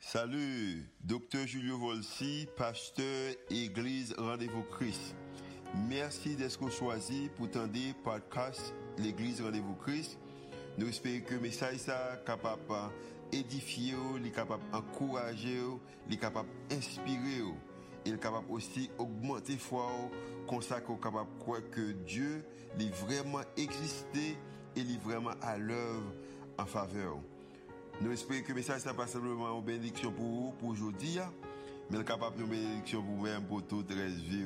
Salut, 0.00 0.88
docteur 1.02 1.46
Julio 1.46 1.76
Volsi, 1.76 2.46
pasteur 2.56 3.34
Église 3.50 4.14
Rendez-vous 4.16 4.62
Christ. 4.62 5.14
Merci 5.88 6.36
d'être 6.36 6.70
choisi 6.70 7.28
pour 7.36 7.50
tendre 7.50 7.72
podcast 8.04 8.72
l'Église 8.96 9.42
Rendez-vous 9.42 9.74
Christ. 9.74 10.16
Nous 10.78 10.88
espérons 10.88 11.24
que 11.26 11.34
le 11.34 11.40
message 11.40 11.88
est 11.88 12.24
capable 12.24 12.62
d'édifier, 13.32 13.96
d'encourager, 14.72 15.60
d'inspirer, 16.08 17.42
il 18.06 18.14
est 18.14 18.18
capable 18.18 18.50
aussi 18.50 18.88
d'augmenter 18.96 19.56
foi, 19.56 19.90
ça 20.62 20.80
qu'on 20.80 20.96
capable 20.96 21.34
de 21.34 21.42
croire 21.42 21.70
que 21.70 21.92
Dieu 22.06 22.44
est 22.78 22.94
vraiment 23.04 23.42
existé 23.56 24.38
et 24.76 24.80
est 24.80 25.02
vraiment 25.02 25.34
à 25.42 25.58
l'œuvre 25.58 26.14
en 26.56 26.66
faveur. 26.66 27.18
Nous 28.00 28.12
espérons 28.12 28.42
que 28.42 28.48
le 28.50 28.54
message 28.54 28.86
n'est 28.86 28.92
pas 28.92 29.08
simplement 29.08 29.58
une 29.58 29.64
bénédiction 29.64 30.12
pour 30.12 30.24
vous, 30.24 30.52
pour 30.60 30.68
aujourd'hui, 30.68 31.18
mais 31.90 32.04
capable 32.04 32.36
de 32.38 32.44
bénédiction 32.44 33.02
pour 33.02 33.16
vous-même, 33.16 33.42
pour 33.42 33.66
toute 33.66 33.90
la 33.90 34.06
vie. 34.06 34.44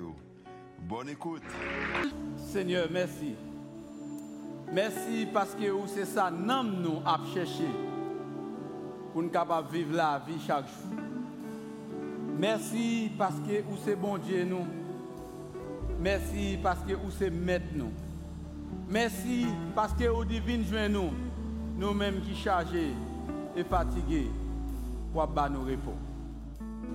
Bonne 0.89 1.11
écoute. 1.11 1.43
Seigneur, 2.51 2.89
merci. 2.91 3.35
Merci 4.73 5.27
parce 5.35 5.55
que 5.55 5.65
c'est 5.87 6.07
ça, 6.07 6.31
nous 6.31 6.63
nous 6.63 7.03
à 7.05 7.21
chercher 7.35 7.69
pour 9.13 9.23
nous 9.23 9.29
capables 9.29 9.69
de 9.69 9.73
vivre 9.75 9.97
la 9.97 10.23
vie 10.27 10.41
chaque 10.47 10.67
jour. 10.67 10.99
Merci 12.39 13.11
parce 13.19 13.39
que 13.41 13.63
c'est 13.85 13.97
bon 13.97 14.17
Dieu 14.17 14.45
nous. 14.45 14.67
Merci 16.01 16.59
parce 16.63 16.81
que 16.81 16.95
c'est 17.19 17.29
maître 17.29 17.67
nous. 17.75 17.93
Merci 18.89 19.47
parce 19.75 19.93
que 19.93 20.05
vous 20.05 20.25
divine 20.25 20.65
nous, 20.89 21.11
nous-mêmes 21.77 22.23
qui 22.23 22.35
chargés 22.35 22.95
et 23.57 23.65
fatigués 23.65 24.31
pour 25.13 25.27
nos 25.51 25.61
repos. 25.61 25.95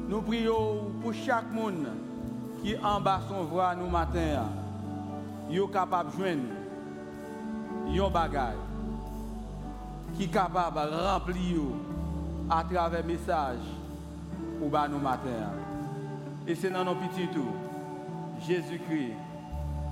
Nous 0.07 0.21
prions 0.21 0.91
pour 1.01 1.13
chaque 1.13 1.51
monde 1.51 1.87
qui 2.63 2.75
en 2.77 2.99
bas 2.99 3.21
son 3.27 3.43
voix 3.43 3.75
nous 3.75 3.89
matin, 3.89 4.45
est 5.51 5.71
capable 5.71 6.11
de 6.11 6.15
joindre 6.17 6.43
un 7.87 8.09
bagage 8.09 8.55
qui 10.15 10.23
est 10.23 10.27
capable 10.27 10.91
de 10.91 10.95
remplir 10.95 11.61
à 12.49 12.63
travers 12.63 13.01
le 13.01 13.07
message 13.07 13.59
pour 14.59 14.69
nous 14.89 14.99
matin. 14.99 15.51
Et 16.47 16.55
c'est 16.55 16.69
dans 16.69 16.85
nos 16.85 16.95
petits 16.95 17.27
tours, 17.27 17.43
Jésus-Christ, 18.47 19.13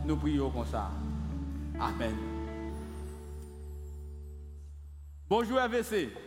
nous 0.06 0.16
prions 0.16 0.50
comme 0.50 0.66
ça. 0.66 0.90
Amen. 1.80 2.16
Bonjour 5.30 5.60
AVC. 5.60 6.25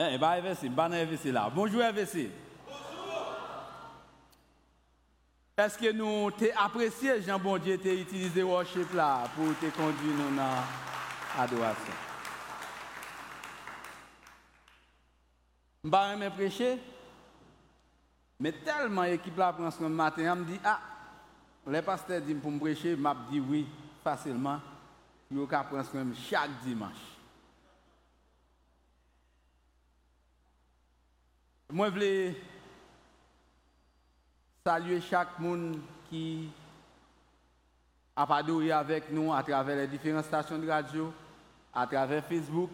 E, 0.00 0.16
ba 0.16 0.38
EVC, 0.38 0.70
mba 0.72 0.88
nan 0.88 1.02
EVC 1.04 1.26
la. 1.28 1.50
Bonjou 1.52 1.82
EVC. 1.84 2.30
Bonjou. 2.64 3.10
Eske 5.60 5.90
nou 5.92 6.30
te 6.32 6.48
apresye 6.56 7.18
jan 7.26 7.42
bon 7.42 7.60
diye 7.60 7.76
te 7.76 7.92
itilize 8.00 8.46
worship 8.48 8.94
la 8.96 9.26
pou 9.34 9.52
te 9.60 9.68
kondi 9.76 10.14
nou 10.16 10.32
nan 10.38 10.64
adorasyon. 11.44 12.00
Mba 15.84 16.02
reme 16.14 16.32
preche, 16.32 16.72
me 18.40 18.56
telman 18.64 19.12
ekip 19.18 19.36
la 19.40 19.52
prans 19.56 19.76
kon 19.76 19.92
maten, 20.00 20.32
am 20.32 20.48
di, 20.48 20.56
ah, 20.64 20.80
le 21.68 21.84
paste 21.84 22.24
di 22.24 22.32
m 22.32 22.40
pou 22.40 22.56
m 22.56 22.60
preche, 22.64 22.96
map 22.96 23.26
di 23.28 23.44
oui, 23.44 23.66
fasilman, 24.00 24.64
yo 25.28 25.44
ka 25.44 25.66
prans 25.68 25.92
kon 25.92 26.16
chak 26.24 26.62
dimanche. 26.64 27.19
Moi 31.72 31.86
je 31.86 31.92
voulais 31.92 32.36
saluer 34.66 35.00
chaque 35.00 35.38
monde 35.38 35.78
qui 36.08 36.50
a 38.16 38.36
adoré 38.36 38.72
avec 38.72 39.08
nous 39.12 39.32
à 39.32 39.40
travers 39.44 39.76
les 39.76 39.86
différentes 39.86 40.24
stations 40.24 40.58
de 40.58 40.68
radio, 40.68 41.12
à 41.72 41.86
travers 41.86 42.24
Facebook, 42.24 42.70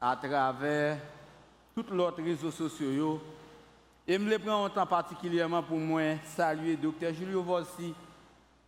à 0.00 0.16
travers 0.16 0.98
tous 1.72 1.86
les 1.92 2.00
autres 2.00 2.20
réseaux 2.20 2.50
sociaux. 2.50 3.22
Et 4.08 4.14
je 4.14 4.18
me 4.18 4.38
prends 4.38 4.64
un 4.64 4.70
temps 4.70 4.86
particulièrement 4.86 5.62
pour 5.62 5.78
moi 5.78 6.16
saluer 6.24 6.76
Dr. 6.76 7.14
Julio 7.14 7.44
Volsi, 7.44 7.94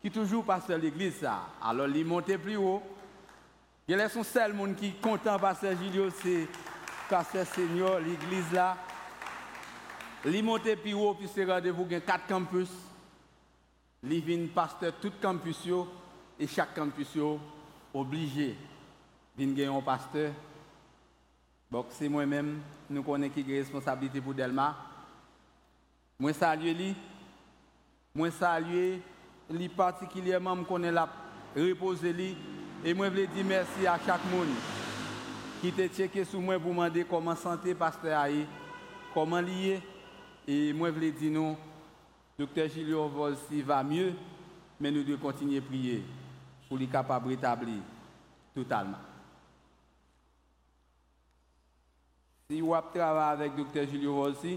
qui 0.01 0.11
toujours 0.11 0.45
passe 0.45 0.69
l'église. 0.69 1.27
Alors, 1.61 1.89
il 1.89 2.07
monte 2.07 2.37
plus 2.37 2.57
haut. 2.57 2.83
Il 3.89 3.99
est 3.99 4.09
son 4.09 4.23
seul 4.23 4.53
monde 4.53 4.77
qui 4.77 4.87
est 4.87 5.03
content 5.03 5.37
pasteur 5.37 5.77
Julio, 5.77 6.11
c'est 6.23 6.47
pasteur 7.09 7.45
Seigneur, 7.45 7.99
l'église 7.99 8.53
là. 8.53 8.77
Li 10.29 10.43
monte 10.45 10.75
pi 10.77 10.93
ou 10.93 11.15
pi 11.17 11.29
se 11.33 11.47
radevou 11.49 11.89
gen 11.89 12.03
kat 12.05 12.27
kampus, 12.29 12.69
li 14.05 14.19
vin 14.25 14.47
paste 14.53 14.91
tout 15.01 15.17
kampus 15.23 15.63
yo, 15.65 15.87
e 16.37 16.49
chak 16.49 16.75
kampus 16.77 17.15
yo 17.17 17.39
oblige 17.97 18.53
vin 19.37 19.55
gen 19.57 19.71
yon 19.71 19.85
paste. 19.85 20.29
Bok 21.73 21.95
se 21.97 22.09
mwen 22.13 22.29
men, 22.29 22.51
nou 22.91 23.07
konen 23.07 23.33
ki 23.33 23.45
gen 23.47 23.63
responsabilite 23.63 24.21
pou 24.21 24.37
Delma. 24.37 24.75
Mwen 26.21 26.37
salye 26.37 26.75
li, 26.77 26.91
mwen 28.13 28.35
salye 28.37 28.99
li 29.57 29.69
partikilyèman 29.73 30.61
m 30.61 30.67
konen 30.69 30.99
la 30.99 31.07
repose 31.55 32.13
li, 32.13 32.35
e 32.85 32.93
mwen 32.93 33.13
vle 33.15 33.25
di 33.33 33.45
mersi 33.47 33.89
a 33.89 33.97
chak 34.05 34.21
moun 34.29 34.53
ki 35.63 35.73
te 35.77 35.87
tcheke 35.89 36.27
sou 36.27 36.45
mwen 36.45 36.61
pou 36.61 36.77
mande 36.77 37.07
koman 37.09 37.39
sante 37.41 37.73
paste 37.77 38.13
a 38.13 38.27
ye, 38.33 38.45
koman 39.15 39.45
liye, 39.49 39.79
E 40.51 40.73
mwen 40.75 40.95
vle 40.97 41.13
di 41.15 41.29
nou, 41.31 41.55
Dr. 42.35 42.67
Gilio 42.73 43.05
Vols 43.13 43.39
si 43.47 43.61
va 43.63 43.85
mye, 43.87 44.09
men 44.83 44.97
nou 44.97 45.07
de 45.07 45.15
kontinye 45.21 45.61
priye 45.63 46.01
pou 46.67 46.79
li 46.81 46.89
kapab 46.91 47.29
retabli 47.31 47.77
totalman. 48.57 48.99
Si 52.49 52.59
wap 52.67 52.89
trava 52.91 53.29
avèk 53.31 53.55
Dr. 53.61 53.85
Gilio 53.93 54.17
Vols 54.17 54.41
si, 54.43 54.57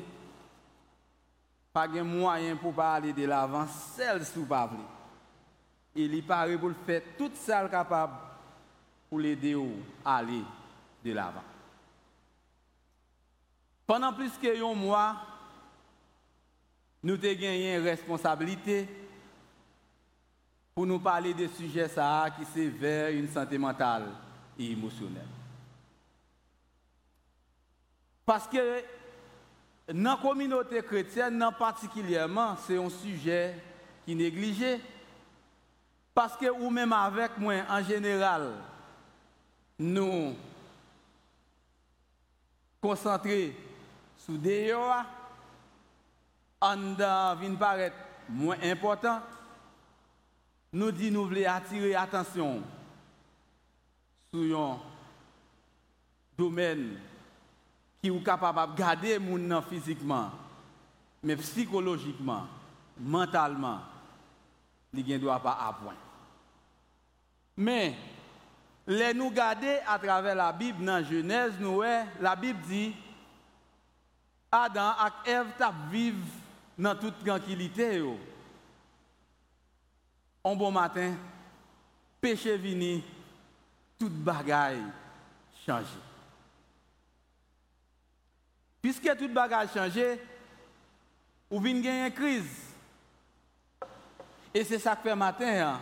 pa 1.75 1.83
gen 1.91 2.09
mwayen 2.09 2.57
pou 2.61 2.73
pa 2.73 2.95
ale 2.95 3.13
de 3.13 3.27
lavan 3.29 3.69
sel 3.93 4.23
sou 4.25 4.47
pa 4.49 4.63
vle. 4.71 4.81
E 5.93 6.07
li 6.09 6.23
pare 6.25 6.57
pou 6.57 6.73
l 6.73 6.77
fè 6.87 7.03
tout 7.19 7.37
sal 7.37 7.69
kapab 7.69 8.15
pou 9.11 9.21
le 9.21 9.35
de 9.37 9.53
ou 9.59 9.77
ale 10.01 10.41
de 11.05 11.13
lavan. 11.13 11.45
Pendan 13.85 14.17
plis 14.17 14.41
ke 14.41 14.55
yon 14.57 14.79
mwa, 14.79 15.03
nous 17.03 17.15
avons 17.15 17.31
une 17.31 17.83
responsabilité 17.83 18.87
pour 20.73 20.85
nous 20.85 20.99
parler 20.99 21.33
de 21.33 21.47
sujets 21.47 21.89
ça 21.89 22.27
qui 22.35 22.67
vers 22.69 23.09
une 23.09 23.29
santé 23.29 23.57
mentale 23.57 24.07
et 24.57 24.71
émotionnelle. 24.71 25.27
Parce 28.25 28.47
que 28.47 28.81
dans 29.91 30.11
la 30.11 30.17
communauté 30.21 30.81
chrétienne, 30.81 31.45
particulièrement, 31.59 32.55
c'est 32.65 32.77
un 32.77 32.89
sujet 32.89 33.55
qui 34.05 34.13
est 34.13 34.15
négligé. 34.15 34.79
Parce 36.13 36.37
que, 36.37 36.49
ou 36.49 36.69
même 36.69 36.93
avec 36.93 37.37
moi, 37.37 37.55
en 37.69 37.83
général, 37.83 38.53
nous 39.77 40.35
concentrer 42.79 43.55
sur 44.17 44.35
des 44.35 44.73
an 46.63 46.93
dan 46.99 47.37
vin 47.41 47.55
paret 47.59 47.95
mwen 48.31 48.61
important, 48.71 49.23
nou 50.73 50.93
di 50.95 51.11
nou 51.13 51.27
vle 51.29 51.43
atire 51.49 51.91
atensyon 51.99 52.63
sou 54.33 54.47
yon 54.47 54.79
domen 56.39 56.87
ki 58.01 58.09
ou 58.11 58.23
kapab 58.25 58.57
ap 58.63 58.73
gade 58.79 59.19
moun 59.21 59.45
nan 59.47 59.63
fizikman, 59.67 60.31
men 61.23 61.39
psikologikman, 61.39 62.49
mentalman, 62.97 63.83
li 64.93 65.05
gen 65.05 65.21
do 65.21 65.29
ap 65.31 65.45
ap 65.51 65.61
apwen. 65.69 65.99
Men, 67.53 67.93
le 68.89 69.13
nou 69.15 69.31
gade 69.31 69.77
a 69.87 69.95
travè 70.01 70.33
la 70.35 70.49
Bib 70.57 70.81
nan 70.83 71.05
Genèse 71.07 71.61
nou 71.61 71.85
e, 71.85 71.93
la 72.23 72.33
Bib 72.39 72.59
di, 72.67 72.87
Adan 74.53 74.99
ak 75.01 75.29
Ev 75.29 75.53
tap 75.57 75.77
viv 75.89 76.17
dans 76.77 76.95
toute 76.95 77.23
tranquillité. 77.25 78.03
Un 80.45 80.55
bon 80.55 80.71
matin, 80.71 81.15
péché 82.19 82.57
vini, 82.57 83.03
toute 83.97 84.13
bagaille 84.13 84.83
change. 85.65 85.85
Puisque 88.81 89.17
tout 89.17 89.29
bagage 89.29 89.69
a 89.69 89.73
changé, 89.73 90.19
ou 91.49 91.59
vient 91.61 91.79
gagner 91.79 92.07
une 92.07 92.13
crise. 92.13 92.73
Et 94.53 94.63
c'est 94.63 94.79
ça 94.79 94.95
que 94.95 95.03
fait 95.03 95.15
matin. 95.15 95.67
Hein. 95.75 95.79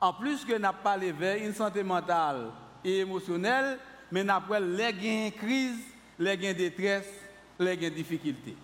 En 0.00 0.12
plus 0.12 0.44
que 0.44 0.56
n'a 0.56 0.72
pas 0.72 0.96
vers 0.96 1.36
une 1.36 1.52
santé 1.52 1.82
mentale 1.82 2.50
et 2.84 3.00
émotionnelle, 3.00 3.78
mais 4.12 4.22
n'a 4.22 4.40
pas 4.40 4.60
les 4.60 4.90
une 4.90 5.32
crise, 5.32 5.80
les 6.18 6.36
gains 6.36 6.52
détresse, 6.52 7.08
les 7.58 7.76
gains 7.76 7.90
difficulté. 7.90 8.56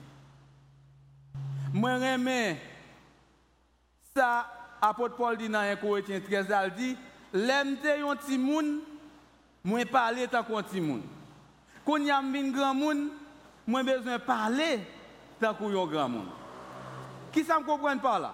Mwen 1.75 2.01
remen, 2.03 2.61
sa 4.15 4.47
apot 4.81 5.17
Paul 5.19 5.37
di 5.41 5.49
nan 5.51 5.67
yon 5.71 5.81
koretien 5.81 6.23
13 6.25 6.55
al 6.55 6.71
di, 6.77 6.95
lemte 7.35 7.99
yon 8.01 8.21
ti 8.23 8.39
moun, 8.41 8.79
mwen 9.67 9.91
pale 9.91 10.29
tankou 10.31 10.61
yon 10.61 10.71
ti 10.71 10.83
moun. 10.83 11.03
Kon 11.87 12.07
yam 12.07 12.33
vin 12.35 12.53
gran 12.55 12.77
moun, 12.79 13.09
mwen 13.67 13.87
bezwen 13.87 14.23
pale 14.27 14.77
tankou 15.43 15.73
yon 15.75 15.91
gran 15.91 16.13
moun. 16.13 16.31
Ki 17.35 17.45
sa 17.45 17.59
m 17.61 17.67
kompren 17.67 18.01
pa 18.03 18.17
la? 18.23 18.33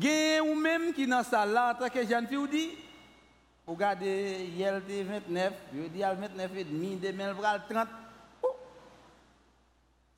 Genye 0.00 0.38
ou 0.40 0.56
menm 0.56 0.92
ki 0.96 1.04
nan 1.10 1.26
sa 1.28 1.44
la, 1.44 1.72
tanke 1.76 2.06
jan 2.08 2.24
fi 2.30 2.38
ou 2.40 2.48
di, 2.48 2.70
ou 3.66 3.76
gade 3.78 4.08
yel 4.56 4.80
de 4.86 5.02
29, 5.04 5.58
yo 5.76 5.90
di 5.92 6.04
al 6.06 6.16
29 6.16 6.56
et 6.56 6.64
demi, 6.70 6.94
de 6.96 7.12
men 7.12 7.34
vral 7.36 7.60
30, 7.68 7.92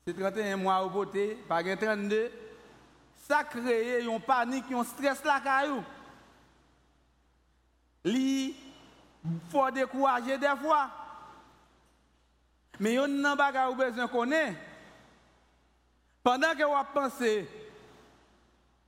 C'est 0.07 0.13
31 0.13 0.57
mois 0.57 0.83
au 0.83 0.89
beauté, 0.91 1.35
pas 1.49 1.63
32. 1.63 2.31
Ça 3.27 3.43
crée 3.43 4.03
une 4.03 4.19
panique, 4.21 4.71
un 4.71 4.83
stress 4.83 5.23
là, 5.23 5.41
caillou. 5.43 5.83
Li, 8.03 8.55
faut 9.49 9.71
décourager 9.71 10.37
des 10.37 10.53
fois. 10.61 10.91
Mais 12.79 12.93
il 12.93 12.95
y 12.95 12.97
a 12.99 13.31
un 13.31 13.35
bagage 13.35 13.71
ou 13.71 13.75
besoin 13.75 14.07
connaître. 14.07 14.59
Pendant 16.21 16.53
que 16.53 16.63
vous 16.63 16.91
pensez 16.93 17.49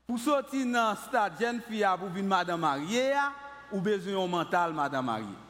pour 0.06 0.20
sortir 0.20 0.68
dans 0.68 0.92
le 0.92 0.98
stade 0.98 1.34
jeune 1.40 1.62
fille 1.62 1.88
pour 1.98 2.10
venir 2.10 2.30
madame 2.30 2.62
mariée, 2.62 3.16
ou 3.72 3.82
besoin 3.82 4.28
mental 4.28 4.72
madame 4.72 5.06
mariée. 5.06 5.47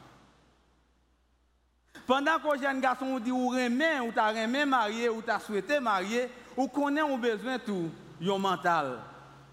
Pendant 2.08 2.38
que 2.38 2.58
jeune 2.58 2.80
garçon 2.80 3.18
dit 3.18 3.30
ou 3.30 3.50
remet 3.50 4.00
ou 4.00 4.10
t'a 4.10 4.28
remet 4.28 4.64
marié 4.64 5.10
ou 5.10 5.20
t'a 5.20 5.38
souhaité 5.38 5.78
marier, 5.78 6.30
ou 6.56 6.66
connaît 6.66 7.02
ou 7.02 7.18
besoin 7.18 7.58
tout 7.58 7.90
un 8.26 8.38
mental 8.38 8.98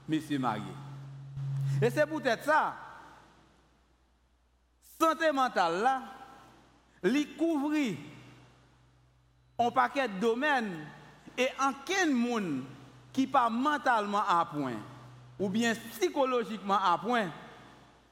monsieur 0.07 0.39
marié. 0.39 0.63
Et 1.81 1.89
c'est 1.89 2.05
peut-être 2.05 2.45
ça 2.45 2.73
santé 4.97 5.33
mentale 5.33 5.81
là, 5.81 6.01
li 7.03 7.27
couvrir 7.35 7.97
un 9.59 9.69
paquet 9.69 10.07
de 10.07 10.17
domaines 10.21 10.87
et 11.37 11.49
en 11.59 11.73
quel 11.85 12.15
monde 12.15 12.63
qui 13.11 13.27
pas 13.27 13.49
mentalement 13.49 14.23
à 14.25 14.45
point 14.45 14.79
ou 15.37 15.49
bien 15.49 15.73
psychologiquement 15.91 16.79
à 16.81 16.97
point, 16.97 17.27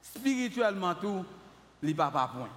spirituellement 0.02 0.96
tout, 0.96 1.24
li 1.82 1.94
pas 1.94 2.08
à 2.08 2.28
point. 2.28 2.50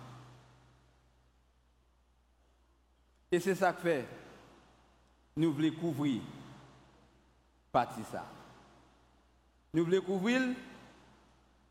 E 3.33 3.41
se 3.43 3.57
sa 3.59 3.73
kfe, 3.75 4.01
nou 5.37 5.55
vle 5.57 5.73
kouvri 5.75 6.21
pati 7.75 8.05
sa. 8.13 8.23
Nou 9.75 9.85
vle 9.89 10.01
kouvril 10.05 10.55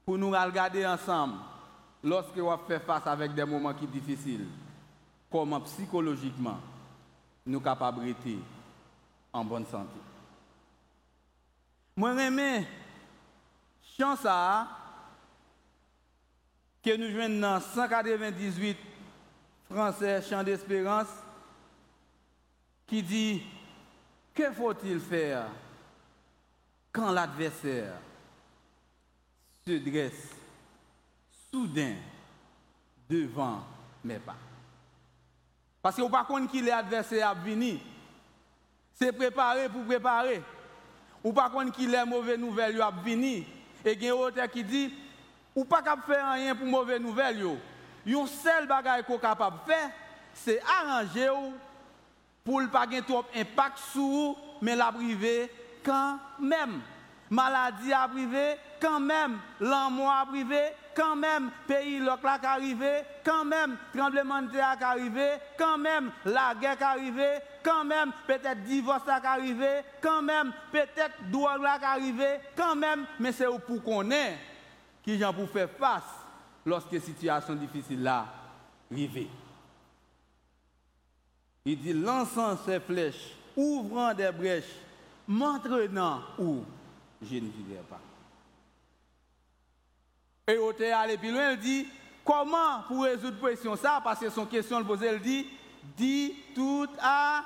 pou 0.06 0.20
nou 0.22 0.38
al 0.38 0.52
gade 0.54 0.84
ansam 0.86 1.40
loske 2.06 2.44
wap 2.46 2.68
fè 2.70 2.78
fass 2.86 3.08
avèk 3.10 3.34
de 3.34 3.48
mouman 3.50 3.74
ki 3.80 3.90
difisil, 3.90 4.44
koman 5.34 5.64
psikologikman 5.66 6.60
nou 7.50 7.64
kapabriti 7.66 8.38
an 9.34 9.48
bon 9.50 9.66
santi. 9.72 10.02
Mwen 11.98 12.20
remè 12.20 12.50
chansa 13.96 14.36
ke 16.86 16.94
nou 17.00 17.10
jwen 17.10 17.40
nan 17.42 17.64
198 17.72 18.92
Fransè 19.66 20.20
Chant 20.28 20.46
d'Espérance 20.46 21.25
qui 22.88 23.02
dit 23.02 23.44
que 24.34 24.52
faut-il 24.52 25.00
faire 25.00 25.48
quand 26.92 27.12
l'adversaire 27.12 27.94
se 29.66 29.72
dresse 29.78 30.36
soudain 31.52 31.96
devant 33.10 33.64
mes 34.04 34.20
pas? 34.20 34.36
Parce 35.82 35.96
que 35.96 36.02
vous 36.02 36.10
ne 36.10 36.14
savez 36.14 36.48
qui 36.48 36.62
l'adversaire 36.62 37.36
venu. 37.36 37.80
C'est 38.94 39.12
préparé 39.12 39.70
pour 39.70 39.84
préparer. 39.84 40.42
Ou 41.24 41.34
pas 41.34 41.50
contre 41.50 41.74
qui 41.74 41.86
les 41.86 42.06
mauvaises 42.06 42.40
nouvelles 42.40 42.82
a 42.82 42.92
venu. 42.92 43.46
Et 43.84 43.94
il 43.94 44.04
y 44.04 44.10
a 44.10 44.14
un 44.14 44.18
auteur 44.18 44.50
qui 44.50 44.64
dit, 44.64 44.94
ou 45.56 45.64
pas 45.64 45.82
capable 45.82 46.04
faire 46.14 46.32
rien 46.34 46.56
pour 46.56 46.66
mauvaises 46.66 47.02
nouvelles. 47.02 47.58
Yon 48.06 48.26
seul 48.26 48.68
bagage 48.68 49.04
qu'on 49.06 49.18
capable 49.18 49.60
faire, 49.66 49.92
c'est 50.34 50.62
arranger 50.62 51.30
pour 52.46 52.62
ne 52.62 52.68
pas 52.68 52.86
trop 53.06 53.26
impact 53.36 53.80
sur 53.92 54.02
vous, 54.02 54.38
mais 54.62 54.76
la 54.76 54.92
privé 54.92 55.52
quand 55.84 56.20
même. 56.40 56.80
Maladie 57.32 57.92
a 57.92 58.08
privé 58.08 58.54
quand 58.80 59.00
même. 59.00 59.40
L'amour 59.60 60.12
a 60.12 60.26
privé 60.28 60.60
quand 60.96 61.16
même, 61.16 61.50
pays 61.68 62.00
local 62.00 62.40
qui 62.40 62.46
arrivé, 62.46 63.02
quand 63.26 63.44
même, 63.44 63.76
tremblement 63.94 64.44
de 64.44 64.52
terre 64.52 64.78
qui 64.78 64.84
arrivé, 64.84 65.32
quand 65.58 65.78
même, 65.78 66.12
la 66.24 66.54
guerre 66.54 66.78
qui 66.78 66.84
arrivé, 66.84 67.40
quand 67.64 67.84
même, 67.84 68.12
peut-être 68.28 68.64
divorce 68.64 69.04
qui 69.04 69.28
arrivé, 69.28 69.82
quand 70.00 70.22
même, 70.22 70.54
peut-être 70.72 71.30
drogue 71.32 71.62
qui 71.80 71.86
arrivé, 71.86 72.40
quand 72.56 72.76
même, 72.76 73.06
mais 73.20 73.32
c'est 73.32 73.46
pour 73.66 73.84
qu'on 73.84 74.10
ait 74.12 74.38
qui 75.04 75.20
j'en 75.20 75.34
pour 75.34 75.50
faire 75.50 75.70
face 75.70 76.04
lorsque 76.66 77.02
situation 77.02 77.56
difficile 77.56 78.04
là 78.04 78.26
arrive. 78.92 79.28
Il 81.66 81.82
dit 81.82 81.94
lançant 81.94 82.56
ses 82.58 82.80
flèches, 82.80 83.34
ouvrant 83.56 84.14
des 84.14 84.32
brèches, 84.32 84.76
m'entraînant 85.28 86.22
où? 86.38 86.64
Je 87.22 87.36
ne 87.36 87.50
dirai 87.50 87.82
pas. 87.90 88.00
Et 90.48 90.58
au 90.58 90.72
aller 90.94 91.18
plus 91.18 91.32
loin, 91.32 91.54
il 91.54 91.60
dit, 91.60 91.88
comment 92.24 92.84
pour 92.88 93.04
résoudre 93.04 93.38
la 93.42 93.50
question 93.50 93.76
ça? 93.76 94.00
Parce 94.04 94.20
que 94.20 94.30
son 94.30 94.46
question, 94.46 94.80
le 94.80 95.16
il 95.16 95.22
dit, 95.22 95.48
dit 95.98 96.36
tout 96.54 96.88
à 97.02 97.44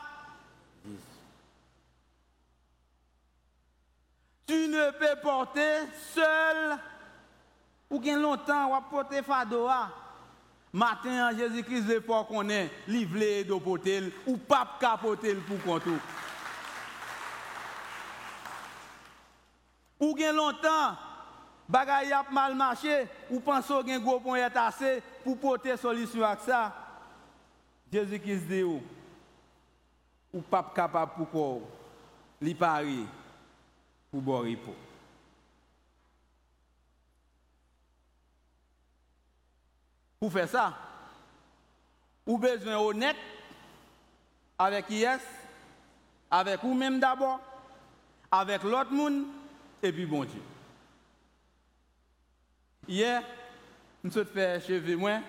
Tu 4.46 4.68
ne 4.68 4.90
peux 4.98 5.22
porter 5.22 5.86
seul 6.12 6.80
ou 7.88 8.00
bien 8.00 8.20
longtemps 8.20 8.76
ou 8.76 8.82
porter 8.90 9.22
fadoa. 9.22 9.92
Matin, 10.72 11.36
Jésus-Christ, 11.36 11.88
le 11.88 12.02
fort 12.02 12.28
qu'on 12.28 12.48
est, 12.50 12.70
livré 12.88 13.44
de 13.44 13.54
porter 13.56 14.14
ou 14.28 14.38
pas 14.38 14.78
capoter 14.80 15.34
pour 15.36 15.62
compte. 15.64 15.84
Ou 20.00 20.14
bien 20.14 20.32
longtemps, 20.32 20.96
bagay 21.68 22.12
a 22.12 22.24
mal 22.32 22.56
marché, 22.56 23.08
ou 23.30 23.42
y 23.46 23.92
a 23.92 23.96
un 23.96 24.00
gros 24.00 24.20
point 24.20 24.48
assez 24.56 25.02
pour 25.24 25.38
porter 25.38 25.76
solution 25.76 26.24
à 26.24 26.38
ça. 26.38 26.74
Jésus-Christ 27.92 28.48
dit 28.48 28.64
ou, 28.64 28.82
ou 30.32 30.42
pas 30.42 30.72
capable 30.76 31.14
pour 31.16 31.30
quoi, 31.32 31.60
li 32.40 32.54
pari 32.54 33.08
pour 34.12 34.22
boire 34.22 34.44
pour. 34.64 34.89
Pour 40.20 40.32
faire 40.34 40.50
ça, 40.50 40.78
ou 42.26 42.38
besoin 42.38 42.78
honnête 42.78 43.16
avec 44.58 44.90
yes, 44.90 45.22
avec 46.30 46.62
vous-même 46.62 47.00
d'abord, 47.00 47.40
avec 48.30 48.64
l'autre 48.64 48.92
monde, 48.92 49.26
et 49.82 49.92
puis 49.94 50.06
bon 50.06 50.26
Dieu. 50.26 50.42
Hier, 52.88 53.24
je 54.04 54.10
suis 54.10 54.26
fait 54.26 54.62
cheveux 54.66 54.98
moi. 54.98 55.20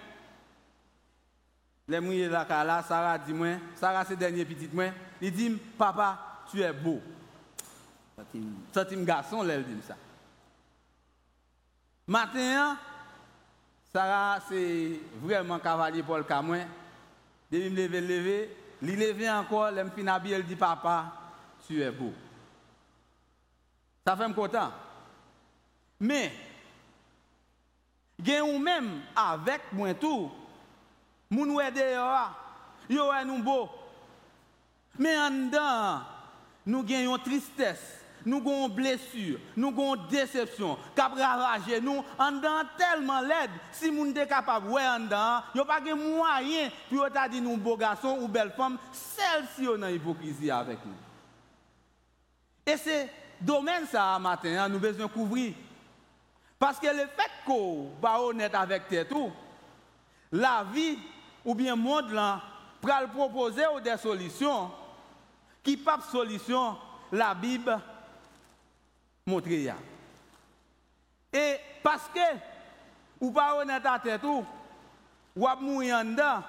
Les 1.86 2.00
mouillés 2.00 2.28
la 2.28 2.44
là, 2.64 2.82
Sarah 2.82 3.18
dit 3.18 3.32
moi, 3.32 3.56
Sarah 3.76 4.04
c'est 4.04 4.16
dernier 4.16 4.44
petit 4.44 4.68
moi, 4.72 4.86
il 5.20 5.32
dit 5.32 5.50
papa, 5.78 6.44
tu 6.50 6.60
es 6.60 6.72
beau. 6.72 7.00
Un 8.18 9.04
garçon, 9.04 9.48
elle 9.48 9.64
dit 9.64 9.82
ça. 9.86 9.96
Matin, 12.06 12.76
Sarah 13.92 14.40
c'est 14.48 15.00
vraiment 15.22 15.58
cavalier 15.58 16.02
pour 16.02 16.16
le 16.16 16.24
camoin. 16.24 16.64
Depuis 17.50 17.70
me 17.70 17.86
lever, 17.86 18.56
lever, 18.82 19.24
il 19.24 19.30
encore, 19.30 19.68
elle 19.68 19.84
me 19.84 20.32
elle 20.32 20.46
dit 20.46 20.56
papa, 20.56 21.12
tu 21.66 21.82
es 21.82 21.90
beau. 21.90 22.12
Ça 24.06 24.16
fait 24.16 24.28
me 24.28 24.34
content. 24.34 24.72
Mais 25.98 26.32
gen 28.24 28.42
ou 28.42 28.58
même 28.58 29.00
avec 29.16 29.72
moi 29.72 29.94
tout 29.94 30.30
moun 31.30 31.54
wè 31.56 31.70
dehors 31.72 32.32
yo 32.90 33.08
wè 33.10 33.24
nous 33.24 33.42
beau 33.42 33.68
mais 34.98 35.16
en 35.18 35.30
dedans 35.30 36.02
nous 36.66 36.84
une 36.86 37.18
tristesse 37.18 38.04
nous 38.26 38.38
avons 38.38 38.68
blessure, 38.68 39.38
nous 39.56 39.68
avons 39.68 39.96
déception, 40.08 40.76
cap 40.94 41.12
ravagé 41.14 41.80
nous 41.80 42.04
en 42.18 42.32
dans 42.32 42.62
tellement 42.76 43.20
l'aide 43.20 43.50
si 43.72 43.90
nous 43.90 44.14
sommes 44.14 44.26
capable 44.26 44.68
ouais 44.68 44.86
en 44.86 45.00
dedans, 45.00 45.42
a 45.54 45.64
pas 45.66 45.80
de 45.80 45.92
moyen 45.92 46.70
pour 46.88 47.10
t'a 47.10 47.28
dit 47.28 47.40
nous 47.40 47.56
beau 47.56 47.76
garçon 47.76 48.18
ou 48.20 48.28
belle 48.28 48.52
femme, 48.56 48.78
celle-ci 48.92 49.68
on 49.68 49.82
a 49.82 49.90
hypocrisie 49.90 50.50
avec 50.50 50.78
nous. 50.84 50.92
Et 52.66 52.76
c'est 52.76 53.10
domaine 53.40 53.86
ça 53.86 54.18
matin 54.18 54.64
hein, 54.64 54.68
nous 54.68 54.78
besoin 54.78 55.08
couvrir. 55.08 55.54
Parce 56.58 56.78
que 56.78 56.88
le 56.88 57.06
fait 57.16 57.30
qu'on 57.46 57.90
va 58.02 58.20
honnête 58.20 58.54
avec 58.54 58.82
tout, 59.08 59.32
la 60.30 60.64
vie 60.72 60.98
ou 61.44 61.54
bien 61.54 61.74
le 61.74 61.80
monde 61.80 62.10
là, 62.10 62.42
pour 62.80 62.90
proposer 63.08 63.62
des 63.82 63.96
solutions 63.96 64.70
qui 65.62 65.76
pas 65.76 65.96
de 65.96 66.02
solution, 66.02 66.76
la 67.12 67.34
Bible 67.34 67.78
montre. 69.26 69.48
Et 71.32 71.56
parce 71.82 72.08
que 72.14 72.20
ou 73.20 73.30
pas 73.30 73.56
honnête 73.56 73.84
à 73.84 73.98
tête 73.98 74.24
ou 74.24 74.44
ou 75.36 75.46
a 75.46 75.54
mourir 75.56 75.96
en 75.96 76.04
dedans. 76.04 76.42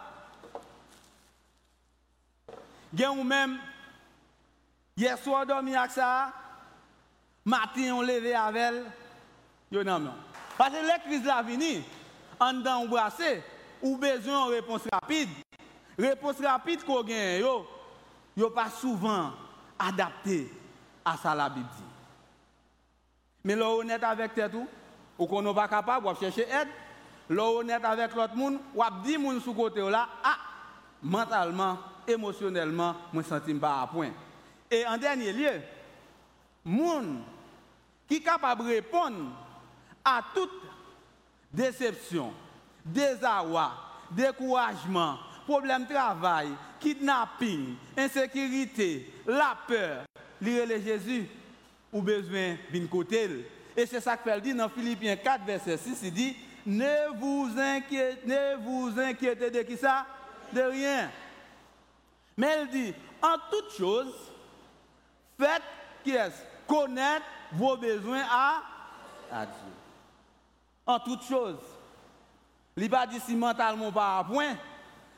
Gen 2.94 3.20
ou 3.20 3.24
même 3.24 3.58
hier 4.98 5.18
soir 5.18 5.46
dormi 5.46 5.76
avec 5.76 5.92
ça, 5.92 6.34
matin 7.46 7.94
on 7.94 8.02
levé 8.02 8.34
avec 8.34 8.62
elle, 8.62 8.86
yo 9.72 9.84
non 9.84 10.00
non. 10.00 10.14
Parce 10.58 10.72
que 10.72 10.82
les 10.82 11.00
crises 11.06 11.26
la 11.26 11.42
vini, 11.42 11.84
en 12.40 12.54
dedans 12.54 12.82
embrasser, 12.82 13.44
ou 13.82 13.98
besoin 13.98 14.48
de 14.48 14.52
réponse 14.54 14.82
rapide. 14.92 15.30
Réponse 15.98 16.42
rapide 16.42 16.84
qu'on 16.84 17.04
gagne 17.04 17.40
yo, 17.40 17.68
yo 18.36 18.50
pas 18.50 18.70
souvent 18.70 19.32
adapté 19.78 20.52
à 21.06 21.16
ça 21.18 21.34
la 21.36 21.50
Bible 21.50 21.70
dit. 21.78 21.91
Mais 23.44 23.56
là 23.56 23.70
honnête 23.70 24.04
avec 24.04 24.34
tout, 24.52 24.68
ou 25.18 25.26
qu'on 25.26 25.42
n'est 25.42 25.54
pas 25.54 25.68
capable 25.68 26.08
de 26.14 26.20
chercher 26.20 26.44
aide, 26.44 26.68
là 27.30 27.44
honnête 27.44 27.84
avec 27.84 28.14
l'autre 28.16 28.36
monde, 28.36 28.60
ou 28.76 28.84
dit 29.04 29.18
moun 29.18 29.42
sous 29.42 29.54
côté 29.54 29.82
là, 29.90 30.08
ah 30.24 30.38
mentalement, 31.02 31.78
émotionnellement, 32.08 32.96
moi 33.12 33.24
sens 33.24 33.42
pas 33.60 33.82
à 33.82 33.88
point. 33.88 34.12
Et 34.70 34.86
en 34.86 34.98
dernier 34.98 35.34
lieu, 35.34 35.62
moun 36.64 37.22
qui 38.08 38.18
est 38.18 38.22
capable 38.22 38.64
de 38.64 38.70
répondre 38.70 39.32
à 40.04 40.22
toute 40.34 40.52
déception, 41.52 42.34
désarroi, 42.86 43.72
découragement, 44.12 45.18
problème 45.46 45.86
de 45.86 45.94
travail, 45.94 46.50
kidnapping, 46.80 47.76
insécurité, 47.98 49.14
la 49.26 49.58
peur, 49.68 50.04
lire 50.42 50.68
Jésus, 50.68 51.28
ou 51.92 52.02
besoin 52.02 52.56
d'une 52.72 52.88
côté. 52.88 53.46
Et 53.76 53.86
c'est 53.86 54.02
ça 54.02 54.18
que 54.18 54.30
fait 54.30 54.42
dit 54.42 54.54
dans 54.54 54.70
Philippiens 54.70 55.16
4, 55.16 55.46
verset 55.46 55.78
6, 55.78 56.00
il 56.04 56.14
dit, 56.14 56.36
ne 56.66 57.18
vous 57.18 57.50
inquiétez, 57.58 58.28
ne 58.28 58.56
vous 58.58 59.00
inquiétez 59.00 59.50
de 59.50 59.62
qui 59.64 59.78
ça? 59.78 60.06
De 60.54 60.62
rien. 60.62 61.10
Mais 62.38 62.64
il 62.64 62.70
dit, 62.70 62.94
en 63.22 63.36
toute 63.50 63.72
chose, 63.78 64.14
faites 65.40 65.62
connaître 66.68 67.26
vos 67.54 67.78
besoins 67.78 68.24
à, 68.30 69.46
Dieu. 69.46 69.74
En 70.86 71.00
toute 71.00 71.24
chose. 71.24 71.58
Il 72.78 72.90
pas 72.90 73.06
dit 73.06 73.20
si 73.20 73.36
mentalement 73.36 73.92
pas 73.92 74.20
à 74.20 74.24
point. 74.24 74.56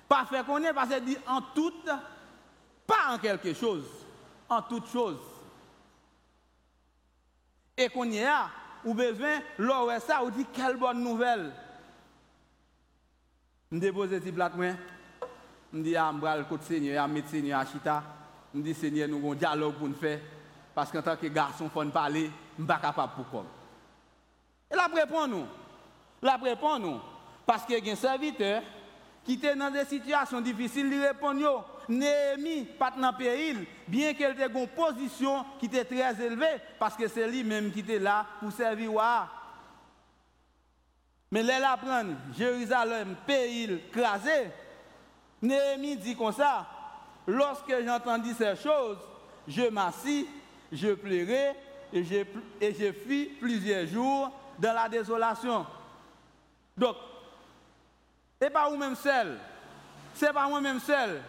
Pas 0.09 0.25
fait 0.25 0.45
connaître 0.45 0.75
parce 0.75 0.89
qu'il 0.89 1.05
dit 1.05 1.17
en 1.27 1.41
toute, 1.41 1.89
pas 2.85 3.11
en 3.13 3.17
quelque 3.17 3.53
chose. 3.53 3.85
En 4.49 4.61
toute 4.61 4.87
chose. 4.89 5.19
E 7.77 7.87
konye 7.89 8.25
a, 8.29 8.51
ou 8.83 8.93
bezwen 8.97 9.41
lò 9.63 9.83
wè 9.89 9.97
sa, 10.03 10.21
ou 10.21 10.33
di 10.33 10.45
kel 10.53 10.77
bon 10.77 10.99
nouvel. 11.01 11.47
M 13.73 13.79
depose 13.81 14.19
ti 14.21 14.33
plat 14.35 14.53
mwen, 14.57 14.77
m 15.73 15.81
di 15.81 15.95
a 15.97 16.05
m 16.13 16.19
bral 16.21 16.45
kote 16.49 16.67
senye, 16.69 16.93
a 16.93 17.07
ah, 17.07 17.09
met 17.09 17.31
senye 17.31 17.55
a 17.57 17.63
chita, 17.65 17.97
m 18.53 18.61
di 18.61 18.75
senye 18.77 19.07
nou 19.09 19.23
gon 19.23 19.39
diyalog 19.39 19.79
pou 19.79 19.89
n 19.89 19.97
fè, 19.97 20.19
paske 20.75 20.99
an 20.99 21.07
tanke 21.07 21.31
garson 21.33 21.71
fon 21.73 21.89
pale, 21.93 22.27
m 22.59 22.69
bak 22.69 22.85
apap 22.91 23.17
pou 23.17 23.25
kom. 23.31 23.49
E 24.69 24.77
la 24.77 24.85
prepon 24.93 25.33
nou, 25.33 25.49
la 26.21 26.37
prepon 26.41 26.77
nou, 26.83 27.01
paske 27.49 27.81
gen 27.81 27.97
serviteur, 27.97 28.61
qui 29.23 29.33
était 29.33 29.55
dans 29.55 29.71
des 29.71 29.85
situations 29.85 30.41
difficiles, 30.41 30.91
il 30.91 31.01
répond 31.01 31.33
Néhémie, 31.89 32.65
pas 32.77 32.91
dans 32.91 33.11
le 33.11 33.17
pays, 33.17 33.67
bien 33.87 34.13
qu'elle 34.13 34.39
ait 34.39 34.47
une 34.47 34.67
position 34.67 35.45
qui 35.59 35.65
était 35.65 35.85
très 35.85 36.25
élevée, 36.25 36.61
parce 36.79 36.95
que 36.95 37.07
c'est 37.07 37.27
lui-même 37.27 37.71
qui 37.71 37.81
était 37.81 37.99
là 37.99 38.25
pour 38.39 38.51
servir. 38.51 38.91
Mais 41.31 41.45
elle 41.45 41.63
apprend 41.63 42.03
Jérusalem, 42.37 43.15
pays 43.25 43.81
crasé. 43.91 44.51
Néhémie 45.41 45.97
dit 45.97 46.15
comme 46.15 46.31
ça 46.31 46.67
Lorsque 47.25 47.73
j'entendis 47.85 48.33
ces 48.33 48.55
choses, 48.55 48.97
je 49.47 49.69
m'assis, 49.69 50.27
je 50.71 50.93
pleurais 50.93 51.55
et 51.91 52.03
je, 52.03 52.25
et 52.59 52.73
je 52.73 52.91
fus 52.91 53.29
plusieurs 53.39 53.87
jours 53.87 54.31
dans 54.59 54.73
la 54.73 54.89
désolation. 54.89 55.65
Donc, 56.77 56.95
et 58.45 58.49
pas 58.49 58.69
vous-même 58.69 58.95
seul. 58.95 59.37
C'est 60.13 60.33
pas 60.33 60.47
moi-même 60.47 60.79
seul 60.79 61.21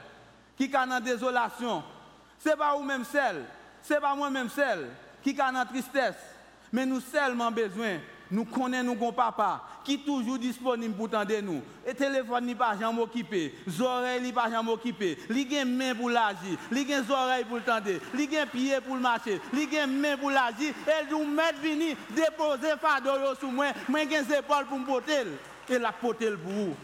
qui 0.56 0.64
est 0.64 0.68
dans 0.68 1.02
désolation. 1.02 1.82
C'est 2.38 2.56
pas 2.56 2.74
vous-même 2.74 3.04
seul. 3.04 3.44
C'est 3.82 4.00
pas 4.00 4.14
moi-même 4.14 4.48
seul 4.48 4.88
qui 5.22 5.30
est 5.30 5.34
dans 5.34 5.66
tristesse. 5.66 6.16
Mais 6.72 6.84
nous 6.84 7.00
seulement 7.00 7.50
besoin 7.50 7.98
nous 8.30 8.44
connaissons 8.44 8.94
nos 8.94 9.12
papa 9.12 9.62
qui 9.84 9.94
est 9.94 10.04
toujours 10.04 10.38
disponible 10.38 10.94
pour 10.94 11.10
tendre 11.10 11.40
nous. 11.42 11.62
Et 11.86 11.94
téléphone 11.94 12.46
n'est 12.46 12.54
pas 12.54 12.76
jamais 12.78 13.02
occupé, 13.02 13.54
oreilles 13.80 14.22
n'est 14.22 14.32
pas 14.32 14.50
jamais 14.50 14.72
occupé, 14.72 15.18
il 15.30 15.56
a 15.58 15.64
main 15.64 15.94
pour 15.94 16.10
l'agir, 16.10 16.58
il 16.72 16.92
a 16.92 17.00
oreilles 17.12 17.44
pour 17.44 17.56
le 17.56 17.62
tendre, 17.62 17.90
il 18.18 18.38
a 18.38 18.46
pied 18.46 18.80
pour 18.84 18.96
le 18.96 19.02
marcher, 19.02 19.40
il 19.52 19.78
a 19.78 19.86
main 19.86 20.16
pour 20.16 20.30
l'agir, 20.30 20.72
et 20.86 21.10
nous 21.10 21.24
mettre 21.24 21.60
venir 21.60 21.96
déposer 22.10 22.76
fardeau 22.80 23.34
sur 23.38 23.48
moi, 23.48 23.66
moi 23.88 24.00
j'ai 24.08 24.38
épaules 24.38 24.66
pour 24.68 24.78
me 24.78 24.86
porter 24.86 25.24
et 25.68 25.78
la 25.78 25.92
porter 25.92 26.30
pour 26.30 26.52
vous. 26.52 26.74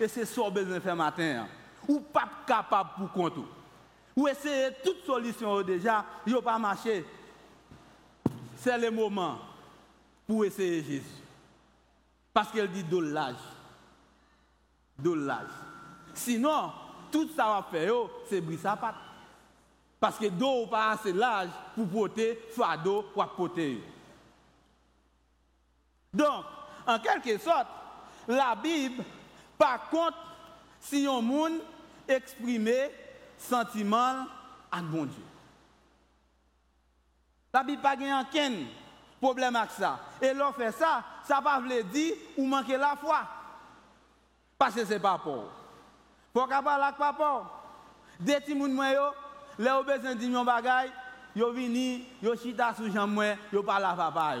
Et 0.00 0.08
c'est 0.08 0.24
ça 0.24 0.50
besoin 0.50 0.80
faire 0.80 0.96
matin. 0.96 1.46
Ou 1.88 2.00
pas 2.00 2.28
capable 2.46 2.90
pour 2.96 3.12
compte. 3.12 3.44
Ou 4.16 4.28
essayer 4.28 4.70
toute 4.84 5.04
solution 5.04 5.62
déjà, 5.62 6.04
il 6.26 6.36
pas 6.42 6.58
marché. 6.58 7.04
C'est 8.56 8.78
le 8.78 8.90
moment 8.90 9.38
pour 10.26 10.44
essayer 10.44 10.82
Jésus. 10.82 11.02
Parce 12.32 12.50
qu'elle 12.50 12.70
dit 12.70 12.84
de 12.84 12.98
l'âge. 12.98 13.36
De 14.98 15.12
l'âge. 15.12 15.50
Sinon, 16.14 16.72
tout 17.10 17.28
ça 17.34 17.44
va 17.44 17.66
faire, 17.70 17.94
c'est 18.28 18.40
briser 18.40 18.62
sa 18.62 18.76
patte. 18.76 18.94
Parce 19.98 20.18
que 20.18 20.26
d'eau 20.26 20.66
pas 20.66 20.90
assez 20.90 21.12
l'âge 21.12 21.50
pour 21.74 21.88
porter 21.88 22.38
fardeau 22.50 23.06
ou 23.14 23.22
porter. 23.36 23.82
Donc, 26.12 26.44
en 26.86 26.98
quelque 26.98 27.38
sorte, 27.38 27.68
la 28.28 28.54
Bible, 28.54 29.02
par 29.62 29.88
contre, 29.90 30.18
si 30.80 31.06
un 31.06 31.20
monde 31.20 31.60
exprimer 32.08 32.90
sentiment 33.38 34.26
à 34.72 34.80
bon 34.82 35.04
Dieu. 35.04 35.22
La 37.54 37.62
Bible 37.62 37.80
pas 37.80 37.94
gagne 37.94 38.12
aucun 38.22 38.52
problème 39.20 39.54
avec 39.54 39.70
ça. 39.70 40.00
Et 40.20 40.34
l'on 40.34 40.52
fait 40.52 40.72
ça, 40.72 41.04
ça 41.22 41.36
ne 41.36 41.68
veut 41.68 41.82
pas 41.84 41.88
dire 41.92 42.14
ou 42.36 42.44
manquer 42.44 42.76
la 42.76 42.96
foi. 42.96 43.20
Parce 44.58 44.74
que 44.74 44.84
ce 44.84 44.94
n'est 44.94 44.98
pas 44.98 45.18
pour. 45.18 45.44
Pour 46.32 46.48
qu'à 46.48 46.60
parler 46.60 46.82
avec 46.86 46.96
papa, 46.96 47.44
des 48.18 48.40
petits 48.40 48.58
gens, 48.58 49.12
les 49.60 49.70
ont 49.70 49.84
besoin 49.84 50.16
de 50.16 50.18
dire 50.18 50.40
un 50.40 50.44
bagage, 50.44 50.90
ils 51.36 51.44
viennent, 51.52 52.04
ils 52.20 52.38
chita 52.42 52.74
sous 52.74 52.90
jambe, 52.90 53.22
ils 53.52 53.62
parlent 53.62 53.84
à 53.84 53.94
papa. 53.94 54.38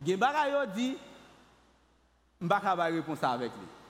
Bagay 0.00 0.52
yo 0.52 0.66
dit, 0.72 0.96
je 2.40 2.44
ne 2.46 2.48
vais 2.48 2.60
pas 2.60 2.84
répondre 2.84 3.24
avec 3.24 3.50
lui. 3.50 3.83